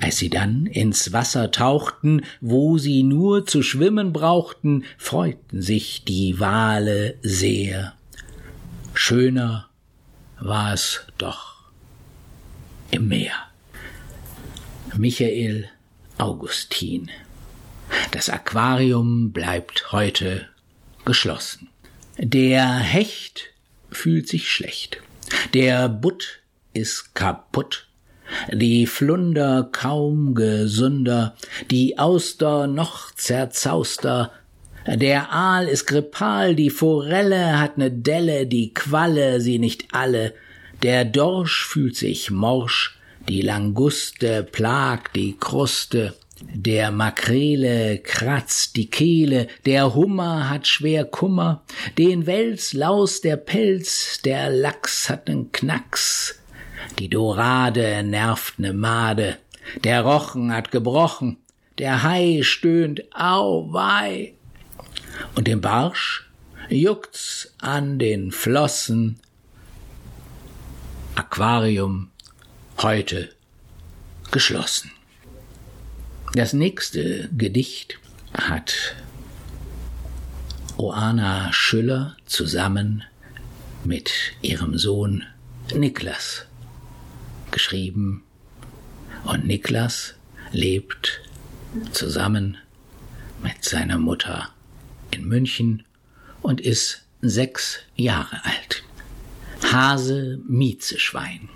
Als 0.01 0.17
sie 0.17 0.31
dann 0.31 0.65
ins 0.67 1.13
Wasser 1.13 1.51
tauchten, 1.51 2.23
wo 2.41 2.79
sie 2.79 3.03
nur 3.03 3.47
zu 3.47 3.63
schwimmen 3.63 4.13
brauchten, 4.15 4.85
freuten 4.97 5.61
sich 5.61 6.05
die 6.05 6.41
Wale 6.41 7.19
sehr. 7.23 7.95
Schöner 8.95 9.69
war 10.41 10.73
es 10.73 11.03
doch 11.19 11.65
im 12.91 13.09
Meer. 13.09 13.35
Michael 14.97 15.69
Augustin. 16.17 17.11
Das 18.11 18.31
Aquarium 18.31 19.33
bleibt 19.33 19.93
heute 19.93 20.49
geschlossen. 21.05 21.69
Der 22.17 22.79
Hecht 22.79 23.53
fühlt 23.91 24.29
sich 24.29 24.51
schlecht. 24.51 25.03
Der 25.53 25.89
Butt 25.89 26.41
ist 26.73 27.15
kaputt 27.15 27.90
die 28.53 28.87
Flunder 28.87 29.69
kaum 29.71 30.35
gesünder, 30.35 31.35
die 31.71 31.99
Auster 31.99 32.67
noch 32.67 33.13
zerzauster, 33.15 34.33
der 34.87 35.31
Aal 35.33 35.69
ist 35.69 35.87
grippal, 35.87 36.55
die 36.55 36.71
Forelle 36.71 37.59
hat 37.59 37.79
ne 37.79 37.91
Delle, 37.91 38.47
die 38.47 38.73
Qualle 38.73 39.41
sie 39.41 39.59
nicht 39.59 39.89
alle, 39.93 40.33
der 40.83 41.05
Dorsch 41.05 41.67
fühlt 41.67 41.97
sich 41.97 42.31
morsch, 42.31 42.99
die 43.29 43.43
Languste 43.43 44.43
plagt 44.43 45.15
die 45.17 45.37
Kruste, 45.39 46.15
der 46.41 46.91
Makrele 46.91 47.99
kratzt 47.99 48.77
die 48.77 48.89
Kehle, 48.89 49.47
der 49.67 49.95
Hummer 49.95 50.49
hat 50.49 50.67
schwer 50.67 51.05
Kummer, 51.05 51.63
den 51.99 52.27
Wels 52.27 52.73
laus 52.73 53.21
der 53.21 53.37
Pelz, 53.37 54.21
der 54.25 54.51
Lachs 54.51 55.11
hat 55.11 55.29
nen 55.29 55.53
Knacks, 55.53 56.40
die 56.99 57.09
Dorade 57.09 58.03
nervt 58.03 58.59
ne 58.59 58.73
Made, 58.73 59.39
der 59.85 60.03
Rochen 60.03 60.53
hat 60.53 60.71
gebrochen, 60.71 61.37
der 61.79 62.03
Hai 62.03 62.41
stöhnt 62.43 63.03
au 63.15 63.73
wei. 63.73 64.35
Und 65.35 65.47
dem 65.47 65.61
Barsch 65.61 66.31
juckt's 66.69 67.55
an 67.61 67.99
den 67.99 68.33
Flossen. 68.33 69.19
Aquarium 71.15 72.11
heute 72.79 73.31
geschlossen. 74.31 74.91
Das 76.35 76.53
nächste 76.53 77.29
Gedicht 77.37 77.99
hat 78.33 78.95
Oana 80.77 81.53
Schüller 81.53 82.17
zusammen 82.27 83.05
mit 83.85 84.13
ihrem 84.41 84.79
Sohn 84.79 85.25
Niklas 85.75 86.47
geschrieben. 87.53 88.23
Und 89.25 89.47
Niklas 89.47 90.15
lebt 90.53 91.21
zusammen 91.93 92.57
mit 93.43 93.65
seiner 93.65 93.99
Mutter 93.99 94.51
in 95.11 95.27
München 95.27 95.85
und 96.43 96.61
ist 96.61 97.03
sechs 97.21 97.81
Jahre 97.97 98.45
alt. 98.45 98.83
Hase 99.73 100.41
Miezeschwein. 100.49 101.49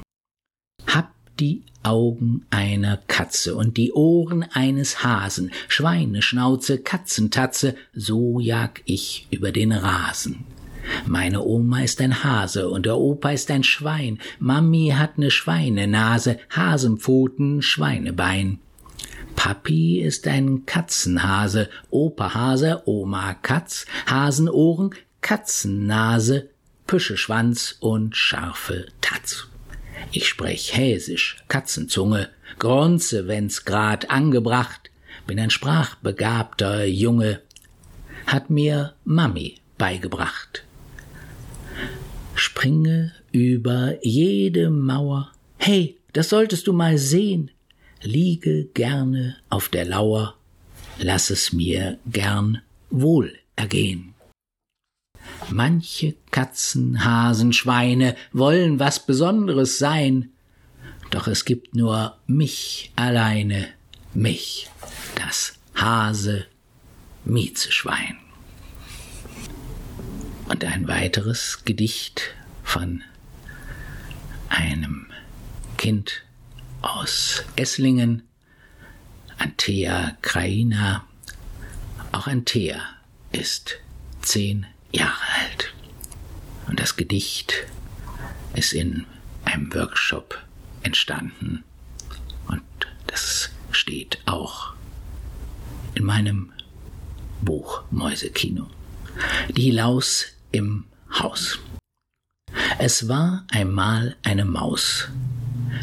Hab 0.86 1.12
die 1.40 1.62
Augen 1.82 2.46
einer 2.50 2.98
Katze 3.08 3.56
und 3.56 3.76
die 3.76 3.92
Ohren 3.92 4.42
eines 4.42 5.02
Hasen, 5.02 5.50
Schweineschnauze, 5.68 6.78
Katzentatze, 6.78 7.76
so 7.92 8.40
jag 8.40 8.82
ich 8.84 9.26
über 9.30 9.52
den 9.52 9.72
Rasen. 9.72 10.44
Meine 11.06 11.42
Oma 11.42 11.82
ist 11.82 12.00
ein 12.00 12.24
Hase 12.24 12.68
und 12.68 12.86
der 12.86 12.96
Opa 12.96 13.30
ist 13.30 13.50
ein 13.50 13.64
Schwein, 13.64 14.18
Mami 14.38 14.92
hat 14.96 15.18
ne 15.18 15.30
Schweinenase, 15.30 16.38
Hasenpfoten, 16.50 17.62
Schweinebein. 17.62 18.58
Papi 19.36 20.00
ist 20.00 20.26
ein 20.26 20.64
Katzenhase, 20.66 21.68
Opa 21.90 22.34
Hase, 22.34 22.82
Oma 22.86 23.34
Katz, 23.34 23.86
Hasenohren, 24.06 24.90
Katzennase, 25.20 26.50
Püscheschwanz 26.86 27.76
und 27.80 28.16
scharfe 28.16 28.86
Tatz. 29.00 29.48
Ich 30.12 30.28
sprech 30.28 30.76
Häsisch, 30.76 31.38
Katzenzunge, 31.48 32.28
Gronze, 32.58 33.26
wenn's 33.26 33.64
grad 33.64 34.10
angebracht, 34.10 34.90
bin 35.26 35.40
ein 35.40 35.50
sprachbegabter 35.50 36.84
Junge, 36.84 37.40
hat 38.26 38.50
mir 38.50 38.94
Mami 39.04 39.58
beigebracht. 39.78 40.63
Springe 42.34 43.12
über 43.32 43.94
jede 44.02 44.70
Mauer, 44.70 45.32
hey, 45.56 45.98
das 46.12 46.28
solltest 46.28 46.66
du 46.66 46.72
mal 46.72 46.98
sehen, 46.98 47.50
liege 48.02 48.66
gerne 48.74 49.36
auf 49.48 49.68
der 49.68 49.84
Lauer, 49.84 50.36
lass 50.98 51.30
es 51.30 51.52
mir 51.52 51.98
gern 52.06 52.60
wohl 52.90 53.32
ergehen. 53.56 54.14
Manche 55.50 56.14
Katzen, 56.30 57.04
Hasen, 57.04 57.52
Schweine 57.52 58.16
wollen 58.32 58.78
was 58.78 59.04
Besonderes 59.04 59.78
sein, 59.78 60.30
doch 61.10 61.28
es 61.28 61.44
gibt 61.44 61.74
nur 61.74 62.18
mich 62.26 62.92
alleine, 62.96 63.68
mich, 64.12 64.68
das 65.14 65.54
Hase, 65.74 66.46
Miezeschwein. 67.24 68.23
Und 70.48 70.64
ein 70.64 70.88
weiteres 70.88 71.64
Gedicht 71.64 72.34
von 72.62 73.02
einem 74.48 75.06
Kind 75.78 76.22
aus 76.82 77.42
Esslingen, 77.56 78.22
Antea 79.38 80.16
Kraina. 80.22 81.04
Auch 82.12 82.26
Antea 82.26 82.80
ist 83.32 83.78
zehn 84.22 84.66
Jahre 84.92 85.22
alt. 85.40 85.74
Und 86.68 86.78
das 86.78 86.96
Gedicht 86.96 87.54
ist 88.54 88.72
in 88.72 89.06
einem 89.44 89.72
Workshop 89.74 90.38
entstanden. 90.82 91.64
Und 92.46 92.62
das 93.06 93.50
steht 93.70 94.18
auch 94.26 94.74
in 95.94 96.04
meinem 96.04 96.52
Buch 97.42 97.82
Mäusekino. 97.90 98.68
Die 99.50 99.70
Laus 99.70 100.33
im 100.54 100.84
Haus. 101.10 101.58
Es 102.78 103.08
war 103.08 103.44
einmal 103.50 104.14
eine 104.22 104.44
Maus, 104.44 105.08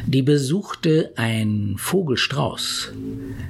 die 0.06 0.22
besuchte 0.22 1.12
ein 1.18 1.76
Vogelstrauß. 1.78 2.94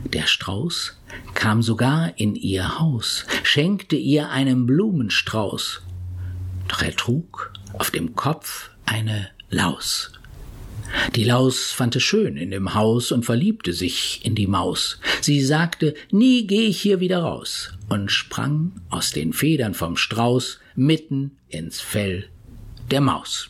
Der 0.06 0.26
Strauß 0.26 0.98
kam 1.36 1.62
sogar 1.62 2.18
in 2.18 2.34
ihr 2.34 2.80
Haus, 2.80 3.26
schenkte 3.44 3.96
ihr 3.96 4.30
einen 4.30 4.66
Blumenstrauß. 4.66 5.82
Doch 6.68 6.82
er 6.82 6.96
trug 6.96 7.54
auf 7.74 7.92
dem 7.92 8.16
Kopf 8.16 8.72
eine 8.86 9.30
Laus. 9.52 10.14
Die 11.16 11.24
Laus 11.24 11.72
fand 11.72 11.96
es 11.96 12.04
schön 12.04 12.36
in 12.36 12.50
dem 12.50 12.74
Haus 12.74 13.12
und 13.12 13.26
verliebte 13.26 13.74
sich 13.74 14.26
in 14.26 14.34
die 14.34 14.48
Maus. 14.48 15.00
Sie 15.22 15.42
sagte, 15.42 15.94
nie 16.10 16.48
geh 16.48 16.66
ich 16.66 16.82
hier 16.82 17.00
wieder 17.00 17.20
raus, 17.20 17.74
und 17.90 18.12
sprang 18.12 18.72
aus 18.90 19.12
den 19.12 19.34
Federn 19.34 19.74
vom 19.74 19.96
Strauß 19.96 20.61
mitten 20.76 21.38
ins 21.50 21.82
Fell 21.82 22.30
der 22.90 23.02
Maus. 23.02 23.50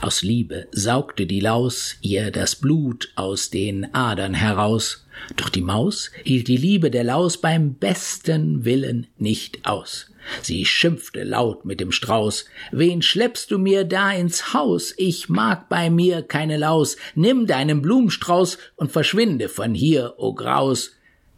Aus 0.00 0.22
Liebe 0.22 0.68
saugte 0.72 1.26
die 1.26 1.40
Laus 1.40 1.96
ihr 2.00 2.30
das 2.30 2.56
Blut 2.56 3.10
aus 3.16 3.50
den 3.50 3.92
Adern 3.94 4.34
heraus, 4.34 5.06
doch 5.36 5.48
die 5.48 5.62
Maus 5.62 6.10
hielt 6.22 6.48
die 6.48 6.56
Liebe 6.56 6.90
der 6.90 7.04
Laus 7.04 7.40
beim 7.40 7.74
besten 7.74 8.64
Willen 8.64 9.08
nicht 9.18 9.66
aus. 9.66 10.10
Sie 10.42 10.64
schimpfte 10.64 11.24
laut 11.24 11.64
mit 11.64 11.80
dem 11.80 11.90
Strauß. 11.90 12.44
Wen 12.70 13.02
schleppst 13.02 13.50
du 13.50 13.58
mir 13.58 13.84
da 13.84 14.12
ins 14.12 14.52
Haus? 14.52 14.94
Ich 14.96 15.28
mag 15.28 15.68
bei 15.68 15.90
mir 15.90 16.22
keine 16.22 16.58
Laus. 16.58 16.96
Nimm 17.14 17.46
deinen 17.46 17.80
Blumenstrauß 17.82 18.58
und 18.76 18.92
verschwinde 18.92 19.48
von 19.48 19.74
hier, 19.74 20.14
o 20.18 20.34
Graus, 20.34 20.92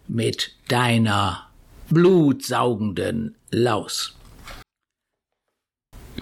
mit 0.08 0.52
deiner 0.68 1.48
blutsaugenden 1.88 3.36
Laus. 3.50 4.16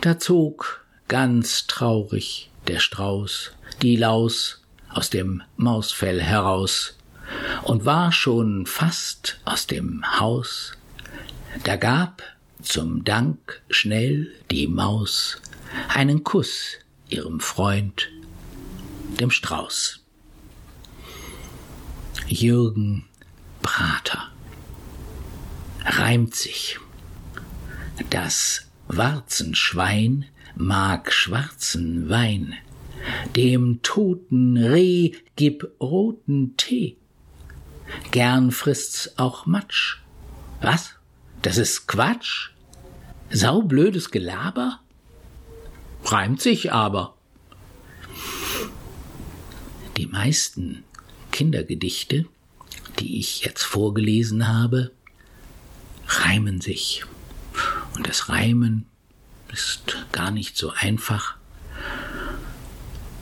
Da 0.00 0.16
zog 0.18 0.84
ganz 1.08 1.66
traurig 1.66 2.50
der 2.68 2.78
Strauß 2.78 3.50
die 3.82 3.96
Laus 3.96 4.62
aus 4.88 5.10
dem 5.10 5.42
Mausfell 5.56 6.22
heraus 6.22 6.96
und 7.64 7.84
war 7.84 8.12
schon 8.12 8.66
fast 8.66 9.40
aus 9.44 9.66
dem 9.66 10.04
Haus. 10.20 10.76
Da 11.64 11.74
gab 11.74 12.22
zum 12.62 13.04
Dank 13.04 13.60
schnell 13.70 14.32
die 14.52 14.68
Maus 14.68 15.42
einen 15.88 16.22
Kuss 16.22 16.74
ihrem 17.08 17.40
Freund, 17.40 18.08
dem 19.18 19.32
Strauß. 19.32 20.00
Jürgen 22.28 23.08
Prater 23.62 24.30
reimt 25.84 26.36
sich. 26.36 26.78
Das 28.10 28.67
Warzenschwein 28.88 30.24
mag 30.56 31.12
schwarzen 31.12 32.08
Wein, 32.08 32.54
dem 33.36 33.80
toten 33.82 34.56
Reh 34.56 35.12
gib 35.36 35.70
roten 35.78 36.56
Tee. 36.56 36.96
Gern 38.10 38.50
frisst's 38.50 39.12
auch 39.18 39.46
Matsch. 39.46 39.98
Was? 40.60 40.94
Das 41.42 41.58
ist 41.58 41.86
Quatsch? 41.86 42.50
Saublödes 43.30 44.10
Gelaber? 44.10 44.80
Reimt 46.04 46.40
sich 46.40 46.72
aber. 46.72 47.14
Die 49.98 50.06
meisten 50.06 50.82
Kindergedichte, 51.30 52.24
die 52.98 53.18
ich 53.18 53.44
jetzt 53.44 53.62
vorgelesen 53.62 54.48
habe, 54.48 54.92
reimen 56.06 56.60
sich. 56.60 57.04
Und 57.98 58.06
das 58.06 58.28
Reimen 58.28 58.86
ist 59.52 60.06
gar 60.12 60.30
nicht 60.30 60.56
so 60.56 60.70
einfach. 60.70 61.34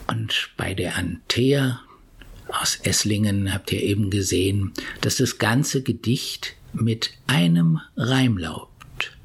Und 0.05 0.51
bei 0.55 0.75
der 0.75 0.97
Antea 0.97 1.81
aus 2.47 2.75
Esslingen 2.83 3.51
habt 3.51 3.71
ihr 3.71 3.81
eben 3.81 4.11
gesehen, 4.11 4.71
dass 5.01 5.17
das 5.17 5.39
ganze 5.39 5.81
Gedicht 5.81 6.53
mit 6.73 7.09
einem 7.25 7.81
Reimlaut 7.95 8.69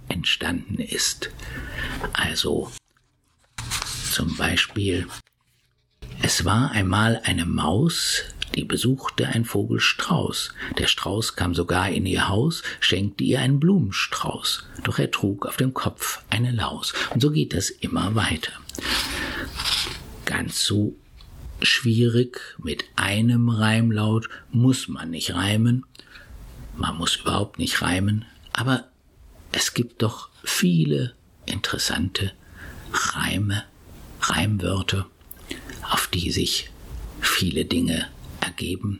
entstanden 0.08 0.78
ist. 0.78 1.28
Also 2.14 2.72
zum 4.10 4.34
Beispiel, 4.38 5.06
es 6.22 6.46
war 6.46 6.70
einmal 6.70 7.20
eine 7.24 7.44
Maus, 7.44 8.22
die 8.54 8.64
besuchte 8.64 9.28
ein 9.28 9.44
Vogel 9.44 9.80
Strauß. 9.80 10.52
Der 10.78 10.86
Strauß 10.86 11.36
kam 11.36 11.54
sogar 11.54 11.88
in 11.88 12.06
ihr 12.06 12.28
Haus, 12.28 12.62
schenkte 12.80 13.24
ihr 13.24 13.40
einen 13.40 13.60
Blumenstrauß. 13.60 14.66
Doch 14.84 14.98
er 14.98 15.10
trug 15.10 15.46
auf 15.46 15.56
dem 15.56 15.74
Kopf 15.74 16.22
eine 16.30 16.50
Laus. 16.50 16.92
Und 17.10 17.20
so 17.20 17.30
geht 17.30 17.54
das 17.54 17.70
immer 17.70 18.14
weiter. 18.14 18.52
Ganz 20.24 20.64
so 20.64 20.94
schwierig 21.62 22.40
mit 22.58 22.84
einem 22.96 23.48
Reimlaut 23.48 24.28
muss 24.50 24.88
man 24.88 25.10
nicht 25.10 25.34
reimen. 25.34 25.84
Man 26.76 26.96
muss 26.96 27.16
überhaupt 27.16 27.58
nicht 27.58 27.80
reimen. 27.82 28.24
Aber 28.52 28.88
es 29.52 29.74
gibt 29.74 30.02
doch 30.02 30.28
viele 30.44 31.14
interessante 31.46 32.32
Reime, 32.92 33.64
Reimwörter, 34.20 35.06
auf 35.90 36.06
die 36.08 36.30
sich 36.30 36.70
viele 37.20 37.64
Dinge 37.64 38.08
ergeben 38.42 38.98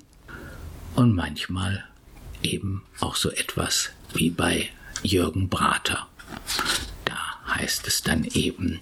und 0.95 1.15
manchmal 1.15 1.85
eben 2.43 2.83
auch 3.01 3.17
so 3.17 3.31
etwas 3.31 3.91
wie 4.15 4.31
bei 4.31 4.69
Jürgen 5.03 5.49
Brater. 5.49 6.07
Da 7.05 7.19
heißt 7.55 7.87
es 7.87 8.03
dann 8.03 8.25
eben, 8.25 8.81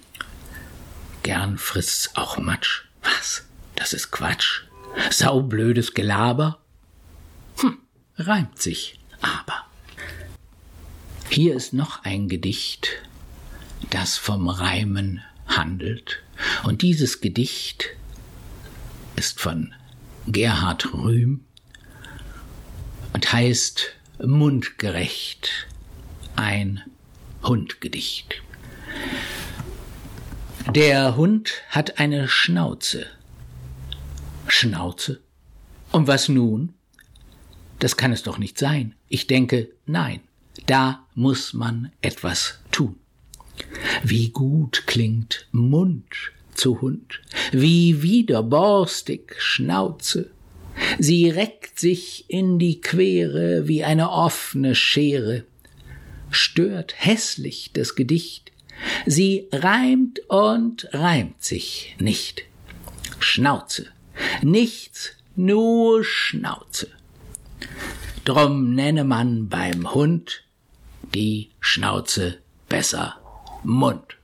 gern 1.23 1.57
frisst's 1.57 2.15
auch 2.15 2.37
Matsch. 2.37 2.83
Was? 3.03 3.45
Das 3.75 3.93
ist 3.93 4.11
Quatsch. 4.11 4.61
Saublödes 5.09 5.93
Gelaber? 5.93 6.59
Hm, 7.59 7.77
reimt 8.17 8.61
sich 8.61 8.99
aber. 9.21 9.65
Hier 11.29 11.55
ist 11.55 11.73
noch 11.73 12.03
ein 12.03 12.27
Gedicht, 12.27 12.89
das 13.89 14.17
vom 14.17 14.49
Reimen 14.49 15.21
handelt. 15.47 16.21
Und 16.63 16.81
dieses 16.81 17.21
Gedicht 17.21 17.87
ist 19.15 19.39
von 19.39 19.73
Gerhard 20.31 20.93
Rühm 20.93 21.45
und 23.13 23.33
heißt 23.33 23.87
Mundgerecht, 24.23 25.67
ein 26.35 26.81
Hundgedicht. 27.43 28.41
Der 30.69 31.15
Hund 31.15 31.53
hat 31.69 31.99
eine 31.99 32.27
Schnauze. 32.27 33.07
Schnauze? 34.47 35.21
Und 35.91 36.07
was 36.07 36.29
nun? 36.29 36.73
Das 37.79 37.97
kann 37.97 38.13
es 38.13 38.23
doch 38.23 38.37
nicht 38.37 38.57
sein. 38.57 38.95
Ich 39.09 39.27
denke, 39.27 39.69
nein, 39.85 40.21
da 40.67 41.05
muss 41.15 41.53
man 41.53 41.91
etwas 42.01 42.59
tun. 42.71 42.95
Wie 44.03 44.29
gut 44.29 44.83
klingt 44.85 45.47
Mund 45.51 46.31
zu 46.61 46.79
Hund, 46.79 47.21
wie 47.51 48.03
widerborstig 48.03 49.33
Schnauze. 49.39 50.29
Sie 50.99 51.27
reckt 51.27 51.79
sich 51.79 52.25
in 52.27 52.59
die 52.59 52.81
Quere 52.81 53.67
wie 53.67 53.83
eine 53.83 54.11
offene 54.11 54.75
Schere, 54.75 55.43
stört 56.29 56.93
hässlich 56.95 57.71
das 57.73 57.95
Gedicht, 57.95 58.51
sie 59.07 59.47
reimt 59.51 60.19
und 60.29 60.87
reimt 60.93 61.43
sich 61.43 61.95
nicht. 61.97 62.43
Schnauze, 63.17 63.87
nichts, 64.43 65.13
nur 65.35 66.03
Schnauze. 66.03 66.89
Drum 68.23 68.75
nenne 68.75 69.03
man 69.03 69.49
beim 69.49 69.95
Hund 69.95 70.43
die 71.15 71.49
Schnauze 71.59 72.37
besser 72.69 73.15
Mund. 73.63 74.17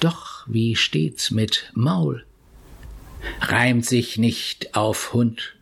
Doch 0.00 0.25
wie 0.46 0.76
steht's 0.76 1.30
mit 1.30 1.70
Maul? 1.74 2.24
Reimt 3.40 3.84
sich 3.84 4.18
nicht 4.18 4.74
auf 4.76 5.12
Hund. 5.12 5.54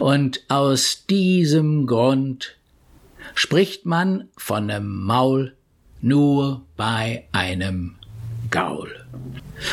Und 0.00 0.42
aus 0.48 1.06
diesem 1.06 1.86
Grund 1.86 2.56
spricht 3.34 3.86
man 3.86 4.28
von 4.36 4.66
nem 4.66 5.04
Maul 5.04 5.56
nur 6.00 6.64
bei 6.76 7.26
einem 7.32 7.96
Gaul. 8.50 9.06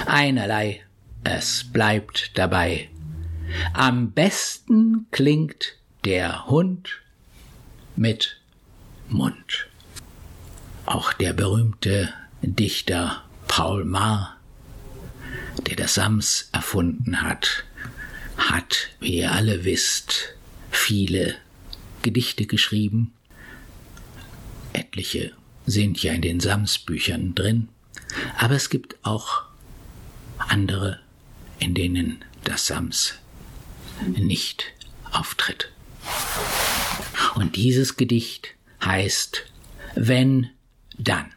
Einerlei, 0.05 0.81
es 1.23 1.65
bleibt 1.71 2.37
dabei. 2.37 2.89
Am 3.73 4.11
besten 4.11 5.07
klingt 5.11 5.75
der 6.03 6.47
Hund 6.47 7.01
mit 7.95 8.37
Mund. 9.09 9.67
Auch 10.85 11.13
der 11.13 11.33
berühmte 11.33 12.13
Dichter 12.41 13.23
Paul 13.47 13.85
Maar, 13.85 14.37
der 15.67 15.75
das 15.75 15.95
Sams 15.95 16.49
erfunden 16.51 17.21
hat, 17.21 17.63
hat, 18.37 18.89
wie 18.99 19.17
ihr 19.17 19.31
alle 19.31 19.65
wisst, 19.65 20.35
viele 20.71 21.35
Gedichte 22.01 22.45
geschrieben. 22.45 23.13
Etliche 24.73 25.31
sind 25.65 26.01
ja 26.03 26.13
in 26.13 26.21
den 26.21 26.39
Sams-Büchern 26.39 27.33
drin, 27.33 27.69
aber 28.37 28.55
es 28.55 28.69
gibt 28.69 28.97
auch 29.03 29.43
andere, 30.37 30.99
in 31.59 31.73
denen 31.73 32.23
das 32.43 32.67
Sams 32.67 33.15
nicht 34.07 34.65
auftritt. 35.11 35.71
Und 37.35 37.55
dieses 37.55 37.97
Gedicht 37.97 38.49
heißt 38.83 39.45
Wenn 39.95 40.49
dann. 40.97 41.31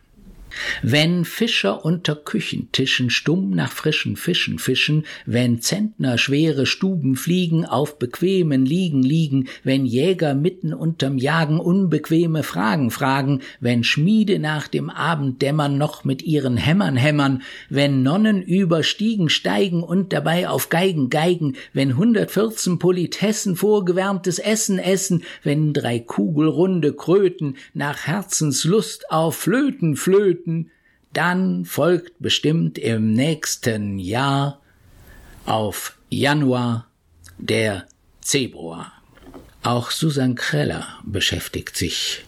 Wenn 0.82 1.24
Fischer 1.24 1.84
unter 1.84 2.16
Küchentischen 2.16 3.10
stumm 3.10 3.50
nach 3.50 3.72
frischen 3.72 4.16
Fischen 4.16 4.58
fischen, 4.58 5.04
wenn 5.26 5.60
Zentner 5.60 6.18
schwere 6.18 6.66
Stuben 6.66 7.16
fliegen, 7.16 7.64
auf 7.64 7.98
bequemen 7.98 8.64
Liegen 8.64 9.02
liegen, 9.02 9.48
wenn 9.64 9.86
Jäger 9.86 10.34
mitten 10.34 10.72
unterm 10.72 11.18
Jagen 11.18 11.60
unbequeme 11.60 12.42
Fragen 12.42 12.90
fragen, 12.90 13.40
wenn 13.60 13.84
Schmiede 13.84 14.38
nach 14.38 14.68
dem 14.68 14.90
Abenddämmern 14.90 15.78
noch 15.78 16.04
mit 16.04 16.22
ihren 16.22 16.56
Hämmern 16.56 16.96
hämmern, 16.96 17.42
wenn 17.68 18.02
Nonnen 18.02 18.42
über 18.42 18.82
Stiegen 18.82 19.28
steigen 19.28 19.82
und 19.82 20.12
dabei 20.12 20.48
auf 20.48 20.68
Geigen 20.68 21.10
geigen, 21.10 21.56
wenn 21.72 21.90
114 21.90 22.78
Politessen 22.78 23.56
vorgewärmtes 23.56 24.38
Essen 24.38 24.78
essen, 24.78 25.22
wenn 25.42 25.72
drei 25.72 25.98
kugelrunde 25.98 26.92
Kröten 26.92 27.56
nach 27.74 28.06
Herzenslust 28.06 29.10
auf 29.10 29.36
Flöten 29.36 29.96
flöten, 29.96 30.47
dann 31.12 31.64
folgt 31.64 32.20
bestimmt 32.20 32.78
im 32.78 33.12
nächsten 33.12 33.98
Jahr 33.98 34.60
auf 35.46 35.96
Januar 36.10 36.86
der 37.38 37.86
Februar. 38.20 38.92
Auch 39.62 39.90
Susan 39.90 40.34
Kreller 40.34 40.86
beschäftigt 41.04 41.76
sich 41.76 42.24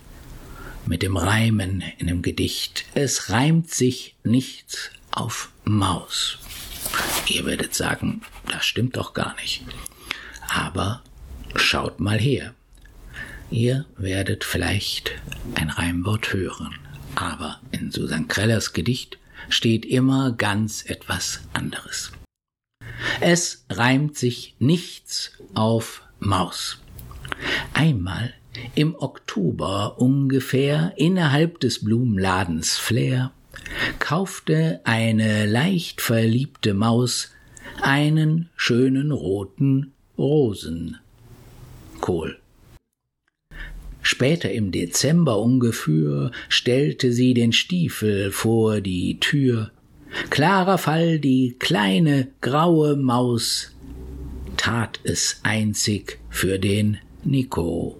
mit 0.86 1.02
dem 1.02 1.16
Reimen 1.16 1.82
in 1.98 2.06
dem 2.06 2.22
Gedicht. 2.22 2.84
Es 2.94 3.30
reimt 3.30 3.70
sich 3.70 4.16
nichts 4.24 4.90
auf 5.10 5.52
Maus. 5.64 6.38
Ihr 7.28 7.44
werdet 7.44 7.74
sagen, 7.74 8.22
das 8.48 8.64
stimmt 8.64 8.96
doch 8.96 9.14
gar 9.14 9.36
nicht. 9.36 9.62
Aber 10.48 11.02
schaut 11.54 12.00
mal 12.00 12.18
her. 12.18 12.54
Ihr 13.50 13.84
werdet 13.96 14.44
vielleicht 14.44 15.12
ein 15.54 15.70
Reimwort 15.70 16.32
hören 16.32 16.74
aber 17.20 17.60
in 17.70 17.90
Susan 17.90 18.28
Krellers 18.28 18.72
Gedicht 18.72 19.18
steht 19.48 19.84
immer 19.84 20.32
ganz 20.32 20.84
etwas 20.84 21.40
anderes. 21.52 22.12
Es 23.20 23.64
reimt 23.68 24.16
sich 24.16 24.54
nichts 24.58 25.32
auf 25.54 26.02
Maus. 26.18 26.78
Einmal 27.72 28.34
im 28.74 28.94
Oktober 28.96 29.98
ungefähr 29.98 30.92
innerhalb 30.96 31.60
des 31.60 31.84
Blumenladens 31.84 32.76
Flair 32.78 33.32
kaufte 33.98 34.80
eine 34.84 35.46
leicht 35.46 36.00
verliebte 36.00 36.74
Maus 36.74 37.32
einen 37.80 38.50
schönen 38.56 39.12
roten 39.12 39.92
Rosenkohl. 40.18 41.00
Später 44.02 44.50
im 44.50 44.70
Dezember 44.72 45.38
ungefähr 45.38 46.30
stellte 46.48 47.12
sie 47.12 47.34
den 47.34 47.52
Stiefel 47.52 48.30
vor 48.30 48.80
die 48.80 49.20
Tür. 49.20 49.70
Klarer 50.30 50.78
Fall, 50.78 51.18
die 51.18 51.56
kleine 51.58 52.28
graue 52.40 52.96
Maus 52.96 53.74
tat 54.56 55.00
es 55.04 55.40
einzig 55.42 56.18
für 56.28 56.58
den 56.58 56.98
Nico 57.24 57.98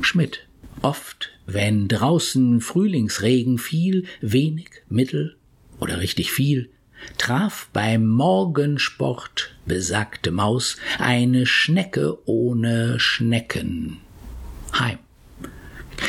Schmidt. 0.00 0.46
Oft, 0.82 1.30
wenn 1.46 1.88
draußen 1.88 2.60
Frühlingsregen 2.60 3.58
fiel, 3.58 4.04
wenig, 4.20 4.68
mittel 4.88 5.36
oder 5.80 6.00
richtig 6.00 6.32
viel, 6.32 6.70
traf 7.18 7.68
beim 7.72 8.06
Morgensport 8.08 9.54
besagte 9.66 10.30
Maus 10.30 10.76
eine 10.98 11.46
Schnecke 11.46 12.18
ohne 12.26 12.98
Schnecken 12.98 14.01
heim. 14.78 14.98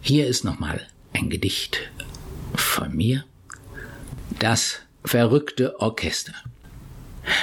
Hier 0.00 0.26
ist 0.26 0.44
nochmal 0.44 0.80
ein 1.12 1.30
Gedicht 1.30 1.90
von 2.54 2.94
mir. 2.94 3.24
Das 4.38 4.80
verrückte 5.04 5.80
Orchester. 5.80 6.34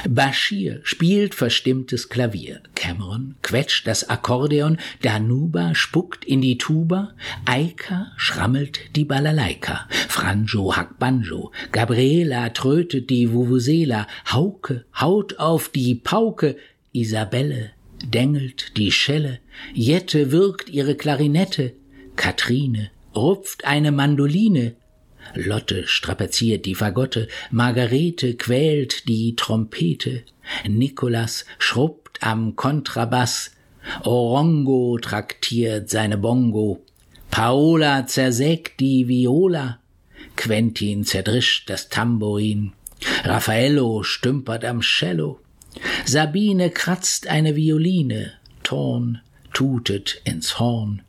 Bashir 0.07 0.79
spielt 0.83 1.35
verstimmtes 1.35 2.07
Klavier, 2.07 2.61
Cameron 2.73 3.35
quetscht 3.41 3.85
das 3.85 4.09
Akkordeon, 4.09 4.77
Danuba 5.01 5.75
spuckt 5.75 6.23
in 6.23 6.39
die 6.39 6.57
Tuba, 6.57 7.13
Eika 7.45 8.13
schrammelt 8.15 8.79
die 8.95 9.03
Balalaika, 9.03 9.87
Franjo 10.07 10.75
hackt 10.77 10.99
Banjo, 10.99 11.51
Gabriela 11.73 12.49
trötet 12.49 13.09
die 13.09 13.33
Vuvuzela, 13.33 14.07
Hauke 14.31 14.85
haut 14.97 15.37
auf 15.39 15.67
die 15.67 15.95
Pauke, 15.95 16.55
Isabelle 16.93 17.71
dengelt 18.03 18.77
die 18.77 18.91
Schelle, 18.91 19.39
Jette 19.73 20.31
wirkt 20.31 20.69
ihre 20.69 20.95
Klarinette, 20.95 21.73
Katrine 22.15 22.91
rupft 23.15 23.65
eine 23.65 23.91
Mandoline, 23.91 24.75
Lotte 25.35 25.87
strapaziert 25.87 26.65
die 26.65 26.75
Fagotte, 26.75 27.27
Margarete 27.49 28.35
quält 28.35 29.07
die 29.07 29.35
Trompete, 29.35 30.23
Nikolas 30.67 31.45
schrubbt 31.57 32.21
am 32.21 32.55
Kontrabass, 32.55 33.51
Orongo 34.03 34.97
traktiert 35.01 35.89
seine 35.89 36.17
Bongo, 36.17 36.83
Paola 37.31 38.05
zersägt 38.05 38.79
die 38.79 39.07
Viola, 39.07 39.79
Quentin 40.35 41.03
zerdrischt 41.03 41.69
das 41.69 41.89
Tambourin, 41.89 42.73
Raffaello 43.23 44.03
stümpert 44.03 44.65
am 44.65 44.81
Cello, 44.81 45.39
Sabine 46.05 46.69
kratzt 46.69 47.27
eine 47.27 47.55
Violine, 47.55 48.33
Torn 48.63 49.21
tutet 49.53 50.21
ins 50.23 50.59
Horn, 50.59 51.01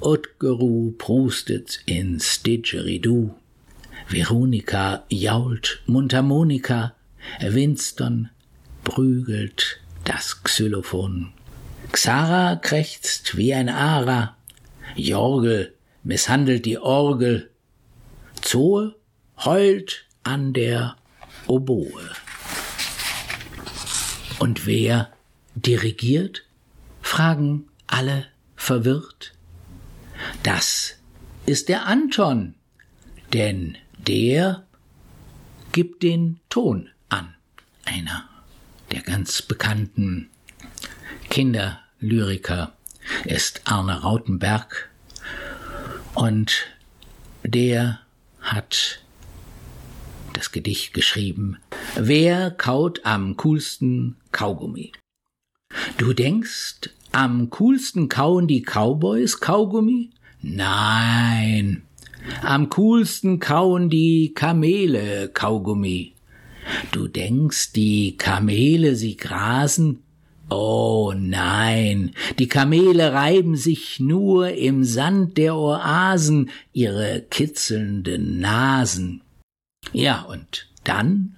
Utgeru 0.00 0.92
prustet 0.92 1.80
ins 1.86 2.42
Didgeridoo. 2.42 3.34
Veronika 4.08 5.04
jault 5.08 5.82
Mundharmonika, 5.86 6.94
Winston 7.40 8.28
prügelt 8.84 9.80
das 10.04 10.42
Xylophon. 10.42 11.32
Xara 11.92 12.56
krächzt 12.56 13.36
wie 13.36 13.54
ein 13.54 13.68
Ara, 13.68 14.36
Jorgel 14.94 15.74
misshandelt 16.02 16.66
die 16.66 16.78
Orgel, 16.78 17.50
Zoe 18.42 18.94
heult 19.44 20.04
an 20.22 20.52
der 20.52 20.96
Oboe. 21.46 22.10
Und 24.38 24.66
wer 24.66 25.12
dirigiert? 25.54 26.44
fragen 27.02 27.68
alle 27.86 28.26
verwirrt. 28.56 29.34
Das 30.42 30.96
ist 31.46 31.68
der 31.68 31.86
Anton, 31.86 32.54
denn 33.32 33.76
der 33.98 34.64
gibt 35.72 36.02
den 36.02 36.40
Ton 36.48 36.88
an. 37.08 37.34
Einer 37.84 38.28
der 38.90 39.02
ganz 39.02 39.42
bekannten 39.42 40.30
Kinderlyriker 41.28 42.72
ist 43.24 43.62
Arne 43.64 44.02
Rautenberg 44.02 44.88
und 46.14 46.66
der 47.42 48.00
hat 48.40 49.00
das 50.32 50.52
Gedicht 50.52 50.94
geschrieben 50.94 51.58
Wer 51.96 52.50
kaut 52.50 53.06
am 53.06 53.36
coolsten 53.36 54.16
Kaugummi? 54.32 54.90
Du 55.96 56.12
denkst, 56.12 56.90
am 57.12 57.50
coolsten 57.50 58.08
kauen 58.08 58.48
die 58.48 58.62
Cowboys 58.62 59.38
Kaugummi? 59.38 60.10
Nein, 60.42 61.82
am 62.42 62.68
coolsten 62.68 63.38
kauen 63.38 63.90
die 63.90 64.32
Kamele 64.34 65.28
Kaugummi. 65.28 66.14
Du 66.90 67.06
denkst, 67.06 67.72
die 67.74 68.16
Kamele, 68.16 68.96
sie 68.96 69.16
grasen? 69.16 70.02
Oh 70.50 71.12
nein, 71.16 72.12
die 72.40 72.48
Kamele 72.48 73.12
reiben 73.12 73.54
sich 73.54 74.00
nur 74.00 74.48
im 74.48 74.82
Sand 74.82 75.38
der 75.38 75.54
Oasen 75.54 76.50
ihre 76.72 77.20
kitzelnden 77.30 78.40
Nasen. 78.40 79.22
Ja, 79.92 80.22
und 80.22 80.68
dann 80.82 81.36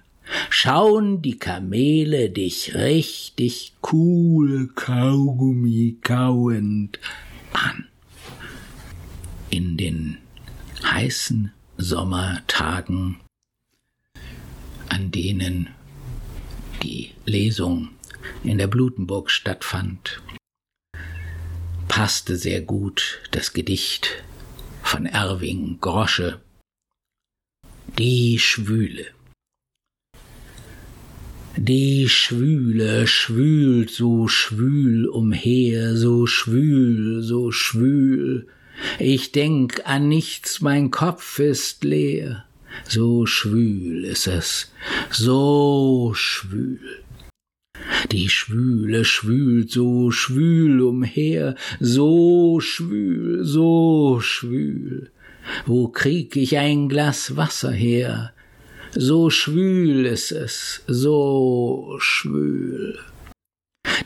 schauen 0.51 1.23
die 1.23 1.39
Kamele 1.39 2.31
dich 2.31 2.75
richtig 2.75 3.75
cool 3.93 4.69
Kaugummi 4.75 5.99
kauend 6.03 6.99
an. 7.53 7.89
In 9.51 9.77
den 9.77 10.19
heißen 10.83 11.53
Sommertagen, 11.77 13.21
an 14.89 15.11
denen 15.11 15.69
die 16.83 17.13
Lesung 17.25 17.91
in 18.45 18.59
der 18.59 18.67
Blutenburg 18.67 19.31
stattfand, 19.31 20.23
passte 21.89 22.37
sehr 22.37 22.61
gut 22.61 23.21
das 23.31 23.53
Gedicht 23.53 24.23
von 24.83 25.07
Erwing 25.07 25.79
Grosche 25.81 26.41
Die 27.99 28.39
Schwüle. 28.39 29.07
Die 31.69 32.09
Schwüle 32.09 33.09
schwült 33.09 33.91
so 33.91 34.29
schwül 34.29 35.09
umher, 35.09 35.97
so 35.97 36.25
schwül, 36.25 37.23
so 37.23 37.51
schwül, 37.51 38.47
ich 39.01 39.33
denk 39.33 39.83
an 39.85 40.07
nichts, 40.07 40.61
mein 40.61 40.93
Kopf 40.93 41.41
ist 41.41 41.83
leer. 41.83 42.45
So 42.87 43.27
schwül 43.27 44.05
ist 44.05 44.29
es, 44.29 44.71
so 45.11 46.13
schwül. 46.15 46.79
Die 48.13 48.29
Schwüle 48.29 49.05
schwült 49.05 49.73
so 49.73 50.13
schwül 50.13 50.81
umher, 50.81 51.57
so 51.81 52.61
schwül, 52.61 53.45
so 53.45 54.21
schwül. 54.21 55.11
Wo 55.65 55.89
krieg 55.89 56.37
ich 56.37 56.59
ein 56.59 56.89
Glas 56.89 57.37
Wasser 57.37 57.73
her? 57.73 58.33
So 58.99 59.29
schwül 59.29 60.07
ist 60.07 60.33
es, 60.33 60.83
so 60.87 61.97
schwül. 61.99 62.99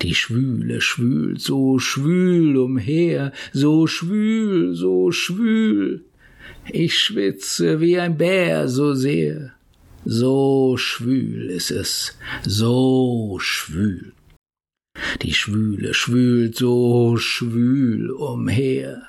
Die 0.02 0.16
Schwüle 0.16 0.80
schwült 0.80 1.40
so 1.40 1.78
schwül 1.78 2.56
umher, 2.56 3.32
so 3.52 3.86
schwül, 3.86 4.74
so 4.74 5.12
schwül. 5.12 6.04
Ich 6.72 6.98
schwitze 6.98 7.80
wie 7.80 8.00
ein 8.00 8.18
Bär 8.18 8.66
so 8.66 8.94
sehr. 8.94 9.52
So 10.04 10.76
schwül 10.76 11.50
ist 11.50 11.70
es, 11.70 12.18
so 12.44 13.38
schwül. 13.40 14.12
Die 15.22 15.34
Schwüle 15.34 15.94
schwült 15.94 16.56
so 16.56 17.16
schwül 17.16 18.10
umher, 18.10 19.02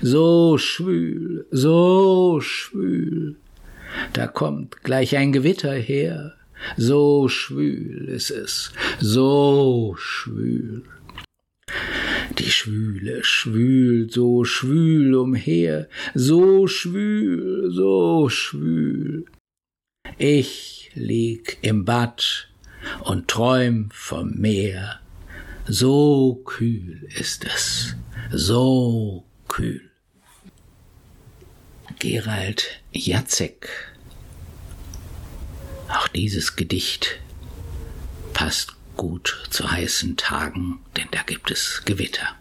so 0.00 0.56
schwül, 0.56 1.46
so 1.50 2.40
schwül. 2.40 3.36
Da 4.12 4.26
kommt 4.26 4.82
gleich 4.82 5.16
ein 5.16 5.32
Gewitter 5.32 5.74
her, 5.74 6.34
so 6.76 7.28
schwül 7.28 8.08
ist 8.08 8.30
es, 8.30 8.72
so 9.00 9.94
schwül. 9.98 10.82
Die 12.38 12.50
Schwüle 12.50 13.24
schwült 13.24 14.12
so 14.12 14.44
schwül 14.44 15.14
umher, 15.14 15.88
so 16.14 16.66
schwül, 16.66 17.70
so 17.72 18.28
schwül. 18.28 19.26
Ich 20.18 20.90
lieg 20.94 21.58
im 21.62 21.84
Bad 21.84 22.48
und 23.04 23.28
träum 23.28 23.88
vom 23.92 24.34
Meer, 24.34 25.00
so 25.66 26.42
kühl 26.44 27.06
ist 27.18 27.44
es, 27.44 27.96
so 28.32 29.24
kühl. 29.48 29.90
Gerald 32.08 32.80
Jacek 32.92 33.68
auch 35.88 36.06
dieses 36.06 36.54
Gedicht 36.54 37.18
passt 38.32 38.76
gut 38.96 39.44
zu 39.50 39.68
heißen 39.68 40.16
Tagen, 40.16 40.78
denn 40.96 41.08
da 41.10 41.22
gibt 41.22 41.50
es 41.50 41.82
Gewitter. 41.84 42.36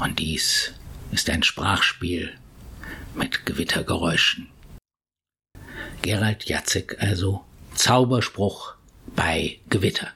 Und 0.00 0.20
dies 0.20 0.72
ist 1.10 1.28
ein 1.28 1.42
Sprachspiel 1.42 2.32
mit 3.14 3.44
Gewittergeräuschen. 3.44 4.48
Gerald 6.00 6.46
Jacek 6.46 6.96
also 6.98 7.44
Zauberspruch 7.74 8.76
bei 9.14 9.60
Gewitter. 9.68 10.14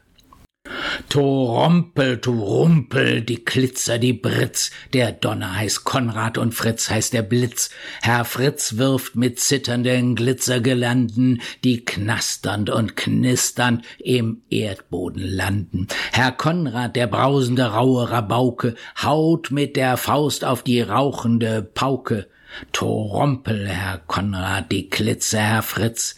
Torompel, 1.09 2.21
Turumpel, 2.21 3.23
die 3.23 3.45
Klitzer, 3.45 3.99
die 3.99 4.13
Britz, 4.13 4.71
der 4.93 5.13
Donner 5.13 5.57
heißt 5.57 5.85
Konrad 5.85 6.39
und 6.39 6.53
Fritz 6.53 6.91
heißt 6.91 7.13
der 7.13 7.23
Blitz. 7.23 7.71
Herr 8.03 8.25
Fritz 8.25 8.77
wirft 8.77 9.17
mit 9.17 9.39
zitternden 9.41 10.17
Glitzergelanden, 10.17 11.41
die 11.65 11.85
knasternd 11.85 12.71
und 12.71 12.97
knisternd 12.97 13.85
im 13.99 14.43
Erdboden 14.51 15.23
landen. 15.23 15.87
Herr 16.13 16.33
Konrad, 16.33 16.97
der 16.97 17.07
brausende 17.07 17.65
raue 17.65 18.11
Rabauke, 18.11 18.75
haut 19.03 19.51
mit 19.51 19.77
der 19.77 19.97
Faust 19.97 20.45
auf 20.45 20.63
die 20.63 20.81
rauchende 20.81 21.63
Pauke. 21.63 22.27
Torompel, 22.73 23.69
Herr 23.69 23.99
Konrad, 23.99 24.73
die 24.73 24.89
Klitzer, 24.89 25.41
Herr 25.41 25.63
Fritz, 25.63 26.17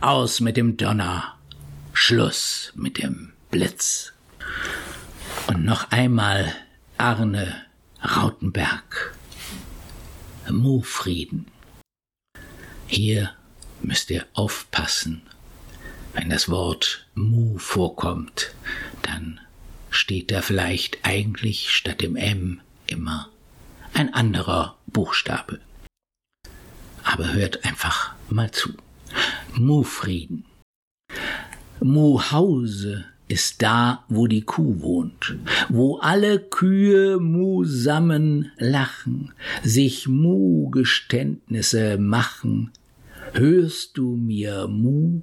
aus 0.00 0.40
mit 0.40 0.56
dem 0.56 0.76
Donner, 0.76 1.34
Schluss 1.92 2.72
mit 2.76 2.98
dem 2.98 3.32
Blitz. 3.50 4.12
Und 5.46 5.64
noch 5.64 5.90
einmal 5.90 6.54
Arne 6.98 7.64
Rautenberg. 8.02 9.14
Mufrieden. 10.50 11.46
Hier 12.86 13.34
müsst 13.80 14.10
ihr 14.10 14.26
aufpassen. 14.34 15.22
Wenn 16.12 16.28
das 16.28 16.50
Wort 16.50 17.06
Mu 17.14 17.58
vorkommt, 17.58 18.54
dann 19.02 19.40
steht 19.90 20.30
da 20.30 20.42
vielleicht 20.42 20.98
eigentlich 21.04 21.70
statt 21.70 22.02
dem 22.02 22.16
M 22.16 22.60
immer 22.86 23.30
ein 23.94 24.12
anderer 24.12 24.76
Buchstabe. 24.86 25.60
Aber 27.02 27.32
hört 27.32 27.64
einfach 27.64 28.14
mal 28.28 28.50
zu. 28.50 28.74
Mufrieden. 29.54 30.44
Muhause 31.80 33.06
ist 33.28 33.62
da, 33.62 34.04
wo 34.08 34.26
die 34.26 34.42
Kuh 34.42 34.80
wohnt, 34.80 35.36
wo 35.68 35.98
alle 35.98 36.40
Kühe 36.40 37.18
musammen 37.18 38.50
lachen, 38.58 39.32
sich 39.62 40.08
Mu-Geständnisse 40.08 41.98
machen. 41.98 42.70
Hörst 43.32 43.98
du 43.98 44.16
mir 44.16 44.66
Mu, 44.68 45.20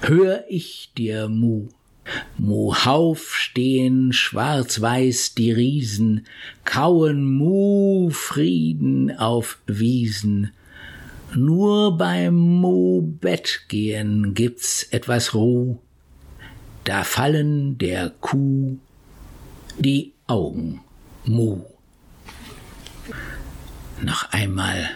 hör 0.00 0.44
ich 0.48 0.92
dir 0.96 1.28
Mu. 1.28 1.68
Muhauf 2.36 3.34
stehen 3.34 4.12
schwarz-weiß 4.12 5.34
die 5.34 5.52
Riesen, 5.52 6.26
kauen 6.64 7.24
Mu-Frieden 7.24 9.16
auf 9.16 9.58
Wiesen. 9.66 10.50
Nur 11.34 11.96
beim 11.96 12.36
Mu-Bett 12.36 13.62
gehen 13.68 14.34
gibt's 14.34 14.84
etwas 14.90 15.34
Ruh, 15.34 15.78
da 16.84 17.02
fallen 17.04 17.78
der 17.78 18.10
Kuh 18.10 18.78
die 19.78 20.12
Augen 20.26 20.80
mu. 21.24 21.62
Noch 24.00 24.30
einmal 24.32 24.90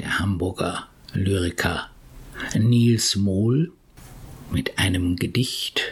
der 0.00 0.18
Hamburger 0.18 0.88
Lyriker 1.12 1.88
Niels 2.54 3.16
Mohl 3.16 3.72
mit 4.50 4.78
einem 4.78 5.16
Gedicht 5.16 5.82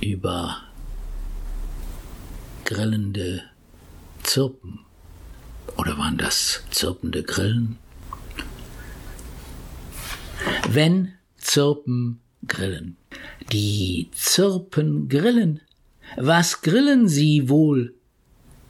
über 0.00 0.62
grillende 2.64 3.42
Zirpen. 4.22 4.80
Oder 5.76 5.98
waren 5.98 6.18
das 6.18 6.62
zirpende 6.70 7.22
Grillen? 7.22 7.78
Wenn 10.68 11.14
Zirpen 11.38 12.20
grillen. 12.46 12.97
Die 13.52 14.08
Zirpen 14.12 15.08
grillen. 15.08 15.60
Was 16.16 16.62
grillen 16.62 17.08
sie 17.08 17.48
wohl? 17.48 17.94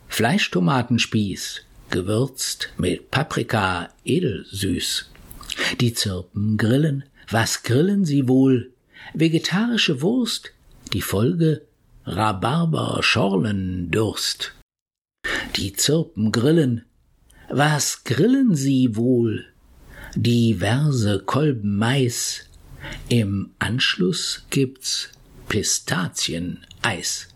Fleischtomatenspieß, 0.08 1.62
gewürzt 1.90 2.70
mit 2.78 3.10
Paprika 3.10 3.90
edelsüß. 4.04 5.10
Die 5.80 5.94
Zirpen 5.94 6.56
grillen. 6.56 7.04
Was 7.30 7.62
grillen 7.62 8.04
sie 8.04 8.28
wohl? 8.28 8.72
Vegetarische 9.14 10.00
Wurst. 10.00 10.52
Die 10.92 11.02
Folge 11.02 11.62
Rhabarber 12.06 13.02
Schorlendurst. 13.02 14.54
Die 15.56 15.74
Zirpen 15.74 16.32
grillen. 16.32 16.84
Was 17.50 18.04
grillen 18.04 18.54
sie 18.54 18.96
wohl? 18.96 19.46
Diverse 20.14 21.20
Kolben 21.20 21.76
Mais, 21.76 22.47
im 23.08 23.50
Anschluss 23.58 24.44
gibt's 24.50 25.10
Pistazieneis. 25.48 27.28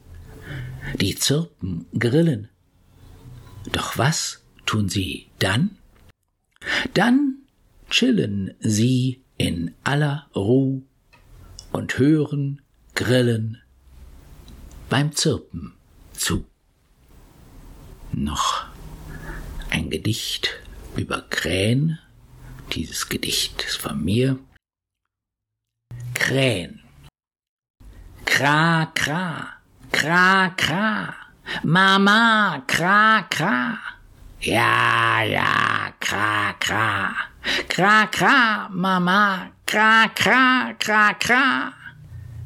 Die 1.00 1.14
Zirpen 1.14 1.86
grillen. 1.98 2.48
Doch 3.70 3.96
was 3.96 4.42
tun 4.66 4.88
sie 4.88 5.28
dann? 5.38 5.76
Dann 6.94 7.38
chillen 7.90 8.54
sie 8.60 9.22
in 9.38 9.74
aller 9.84 10.28
Ruh 10.34 10.82
und 11.72 11.98
hören 11.98 12.60
Grillen 12.94 13.58
beim 14.88 15.12
Zirpen 15.12 15.74
zu. 16.12 16.44
Noch 18.12 18.66
ein 19.70 19.88
Gedicht 19.88 20.50
über 20.96 21.22
Krähen. 21.30 21.98
Dieses 22.72 23.08
Gedicht 23.08 23.64
ist 23.66 23.76
von 23.78 24.04
mir. 24.04 24.38
Krähen. 26.22 26.78
Kra, 28.24 28.86
kra, 28.94 29.58
kra, 29.90 30.50
kra, 30.56 31.14
Mama, 31.64 32.62
kra, 32.66 33.26
kra. 33.28 33.78
Ja, 34.40 35.22
ja, 35.24 35.90
kra, 35.98 36.54
kra, 36.60 37.10
kra, 37.68 38.06
kra, 38.06 38.68
Mama, 38.70 39.50
kra, 39.66 40.08
kra, 40.14 40.74
kra, 40.78 41.14
kra. 41.18 41.72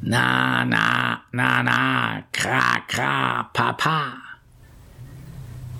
Na, 0.01 0.63
na, 0.63 1.17
na, 1.33 1.61
na, 1.61 2.21
kra, 2.31 2.81
kra, 2.87 3.45
Papa. 3.53 4.01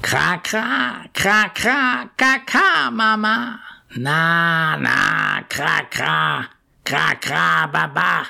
Kra, 0.02 0.38
kra, 0.44 0.68
kra, 1.14 1.50
kra, 1.50 2.10
kaka, 2.16 2.92
Mama. 2.92 3.60
Na, 3.98 4.76
na, 4.78 5.42
kra, 5.50 5.82
kra, 5.90 6.57
Kra, 6.88 7.16
kra, 7.20 7.68
baba. 7.68 8.26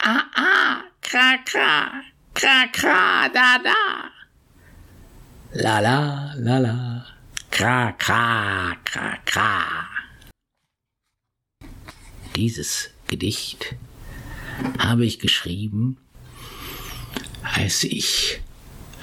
Ah, 0.00 0.26
ah, 0.34 0.82
kra, 1.00 1.38
kra, 1.46 2.02
kra, 2.34 2.66
kra, 2.72 3.28
da, 3.32 3.58
da. 3.62 4.10
La, 5.54 5.78
la, 5.78 6.34
la, 6.38 6.58
la. 6.58 7.06
Kra, 7.50 7.92
kra, 7.92 8.74
kra, 8.82 9.16
kra. 9.24 9.86
Dieses 12.34 12.90
Gedicht 13.06 13.76
habe 14.80 15.06
ich 15.06 15.20
geschrieben, 15.20 15.98
als 17.44 17.84
ich 17.84 18.40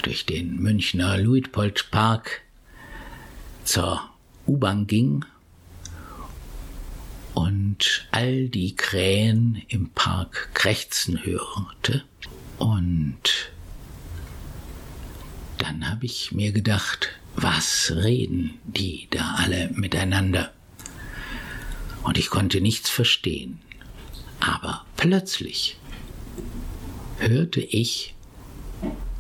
durch 0.04 0.26
den 0.26 0.58
Münchner 0.58 1.18
Luitpoldpark 1.18 2.42
zur 3.64 4.10
U-Bahn 4.46 4.86
ging 4.86 5.24
und 7.34 8.08
all 8.12 8.50
die 8.50 8.76
Krähen 8.76 9.62
im 9.68 9.90
Park 9.90 10.50
krächzen 10.54 11.24
hörte. 11.24 12.04
Und 12.58 13.52
dann 15.58 15.90
habe 15.90 16.06
ich 16.06 16.32
mir 16.32 16.52
gedacht, 16.52 17.10
was 17.36 17.94
reden 17.96 18.60
die 18.64 19.08
da 19.12 19.36
alle 19.38 19.70
miteinander? 19.74 20.52
Und 22.04 22.18
ich 22.18 22.30
konnte 22.30 22.62
nichts 22.62 22.90
verstehen. 22.90 23.62
Aber 24.40 24.86
plötzlich 24.96 25.78
hörte 27.20 27.62
ich 27.62 28.16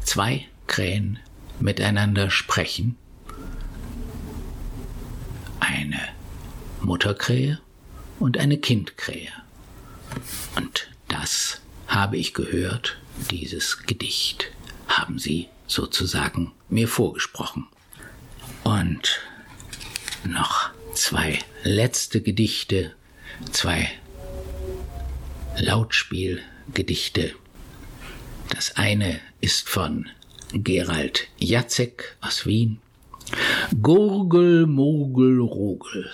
zwei 0.01 0.45
Krähen 0.67 1.19
miteinander 1.59 2.29
sprechen. 2.29 2.97
Eine 5.59 5.99
Mutterkrähe 6.81 7.59
und 8.19 8.37
eine 8.37 8.57
Kindkrähe. 8.57 9.31
Und 10.55 10.89
das 11.07 11.61
habe 11.87 12.17
ich 12.17 12.33
gehört, 12.33 12.97
dieses 13.31 13.83
Gedicht 13.85 14.51
haben 14.87 15.19
sie 15.19 15.47
sozusagen 15.67 16.51
mir 16.69 16.87
vorgesprochen. 16.87 17.67
Und 18.63 19.21
noch 20.23 20.69
zwei 20.93 21.39
letzte 21.63 22.21
Gedichte, 22.21 22.93
zwei 23.51 23.89
Lautspielgedichte. 25.57 27.33
Das 28.49 28.75
eine 28.75 29.19
ist 29.41 29.69
von 29.69 30.09
Gerald 30.53 31.27
Jacek 31.37 32.17
aus 32.21 32.45
Wien. 32.45 32.79
Gurgel, 33.81 34.65
Mogel, 34.65 35.39
Rogel. 35.39 36.09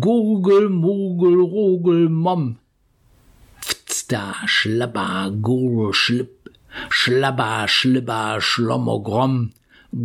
Gurgel, 0.00 0.68
Mogel, 0.68 1.40
Rogel, 1.40 2.08
Mom. 2.08 2.58
Pfzda, 3.60 4.34
Schlabber, 4.46 5.32
Gurl, 5.42 5.92
Schlipp, 5.92 6.50
Schlabber, 6.90 7.66
Schlibber, 7.68 8.40
Schlommogrom, 8.40 9.52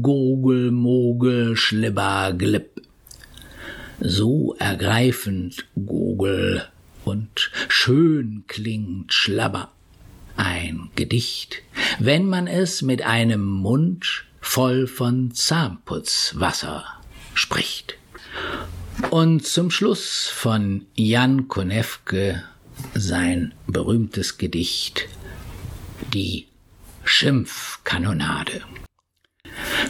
Gogel, 0.01 0.72
Mogel, 0.72 1.55
Schlibber, 1.55 2.34
Glipp. 2.38 2.82
So 3.99 4.55
ergreifend 4.57 5.68
Gogel 5.76 6.66
und 7.05 7.51
schön 7.68 8.45
klingt 8.47 9.14
Schlabber. 9.14 9.72
Ein 10.38 10.89
Gedicht, 10.95 11.62
wenn 11.99 12.26
man 12.26 12.47
es 12.47 12.82
mit 12.82 13.03
einem 13.03 13.45
Mund 13.45 14.26
voll 14.39 14.88
von 14.88 15.32
Zahnputzwasser 15.32 16.84
spricht. 17.36 17.97
Und 19.10 19.45
zum 19.45 19.72
Schluss 19.72 20.28
von 20.28 20.86
Jan 20.95 21.47
Konewke 21.47 22.43
sein 22.93 23.54
berühmtes 23.68 24.38
Gedicht 24.38 25.08
Die 26.14 26.47
Schimpfkanonade. 27.04 28.62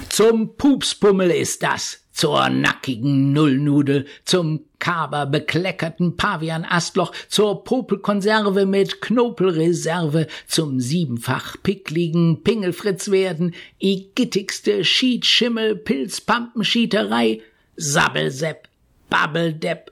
Zum 0.09 0.55
Pupspummel 0.55 1.29
ist 1.29 1.63
das, 1.63 2.01
zur 2.11 2.49
nackigen 2.49 3.31
Nullnudel, 3.31 4.05
zum 4.25 4.65
Kaber 4.79 5.25
bekleckerten 5.25 6.17
Pavian-Astloch, 6.17 7.13
zur 7.29 7.63
Popelkonserve 7.63 8.65
mit 8.65 9.01
Knopelreserve, 9.01 10.27
zum 10.47 10.79
siebenfach 10.79 11.57
pickligen 11.63 12.43
Pingelfritz 12.43 13.11
werden, 13.11 13.53
igittigste 13.79 14.83
Schietschimmel, 14.83 15.75
Pilzpampenschieterei, 15.75 17.41
Sabbelsepp, 17.75 18.67
Babbeldepp, 19.11 19.91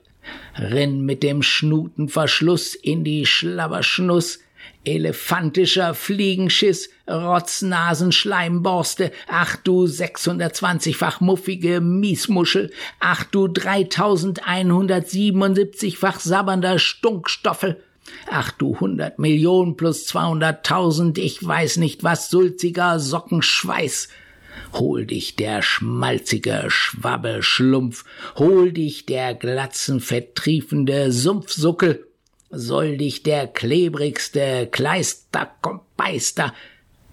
rinn 0.56 1.04
mit 1.04 1.22
dem 1.22 1.42
Schnutenverschluss 1.42 2.74
in 2.74 3.04
die 3.04 3.26
Schlabberschnuss, 3.26 4.40
elefantischer 4.84 5.94
Fliegenschiss, 5.94 6.90
Rotznasenschleimborste, 7.08 9.12
ach 9.28 9.54
du 9.56 9.84
620-fach 9.84 11.20
muffige 11.20 11.80
Miesmuschel, 11.80 12.72
ach 12.98 13.22
du 13.24 13.46
3177-fach 13.46 16.18
sabbernder 16.18 16.78
Stunkstoffel, 16.78 17.82
ach 18.30 18.52
du 18.52 18.72
100 18.74 19.18
Millionen 19.18 19.76
plus 19.76 20.08
200.000, 20.08 21.18
ich 21.18 21.46
weiß 21.46 21.76
nicht 21.76 22.02
was, 22.04 22.30
sulziger 22.30 22.98
Sockenschweiß, 22.98 24.08
Hol 24.72 25.06
dich 25.06 25.36
der 25.36 25.62
schmalzige 25.62 26.64
Schwabbelschlumpf, 26.68 28.04
hol 28.36 28.72
dich 28.72 29.06
der 29.06 29.34
glatzenfetttriefende 29.34 31.12
Sumpfsuckel, 31.12 32.06
soll 32.50 32.96
dich 32.96 33.22
der 33.22 33.46
klebrigste 33.46 34.68
Kleister 34.70 35.50
Kompeister, 35.60 36.54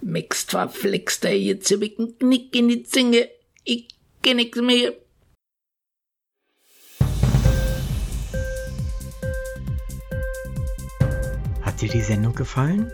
mixt 0.02 0.52
verflixter 0.52 1.32
jetzigen 1.32 2.18
Knick 2.18 2.56
in 2.56 2.68
die 2.70 2.84
Zinge, 2.84 3.30
ich 3.64 3.88
kenn 4.22 4.38
nix 4.38 4.60
mehr. 4.60 4.94
Hat 11.62 11.82
dir 11.82 11.90
die 11.90 12.02
Sendung 12.02 12.34
gefallen? 12.34 12.92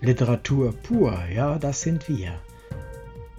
Literatur 0.00 0.72
pur, 0.72 1.18
ja, 1.34 1.58
das 1.58 1.80
sind 1.80 2.08
wir. 2.08 2.38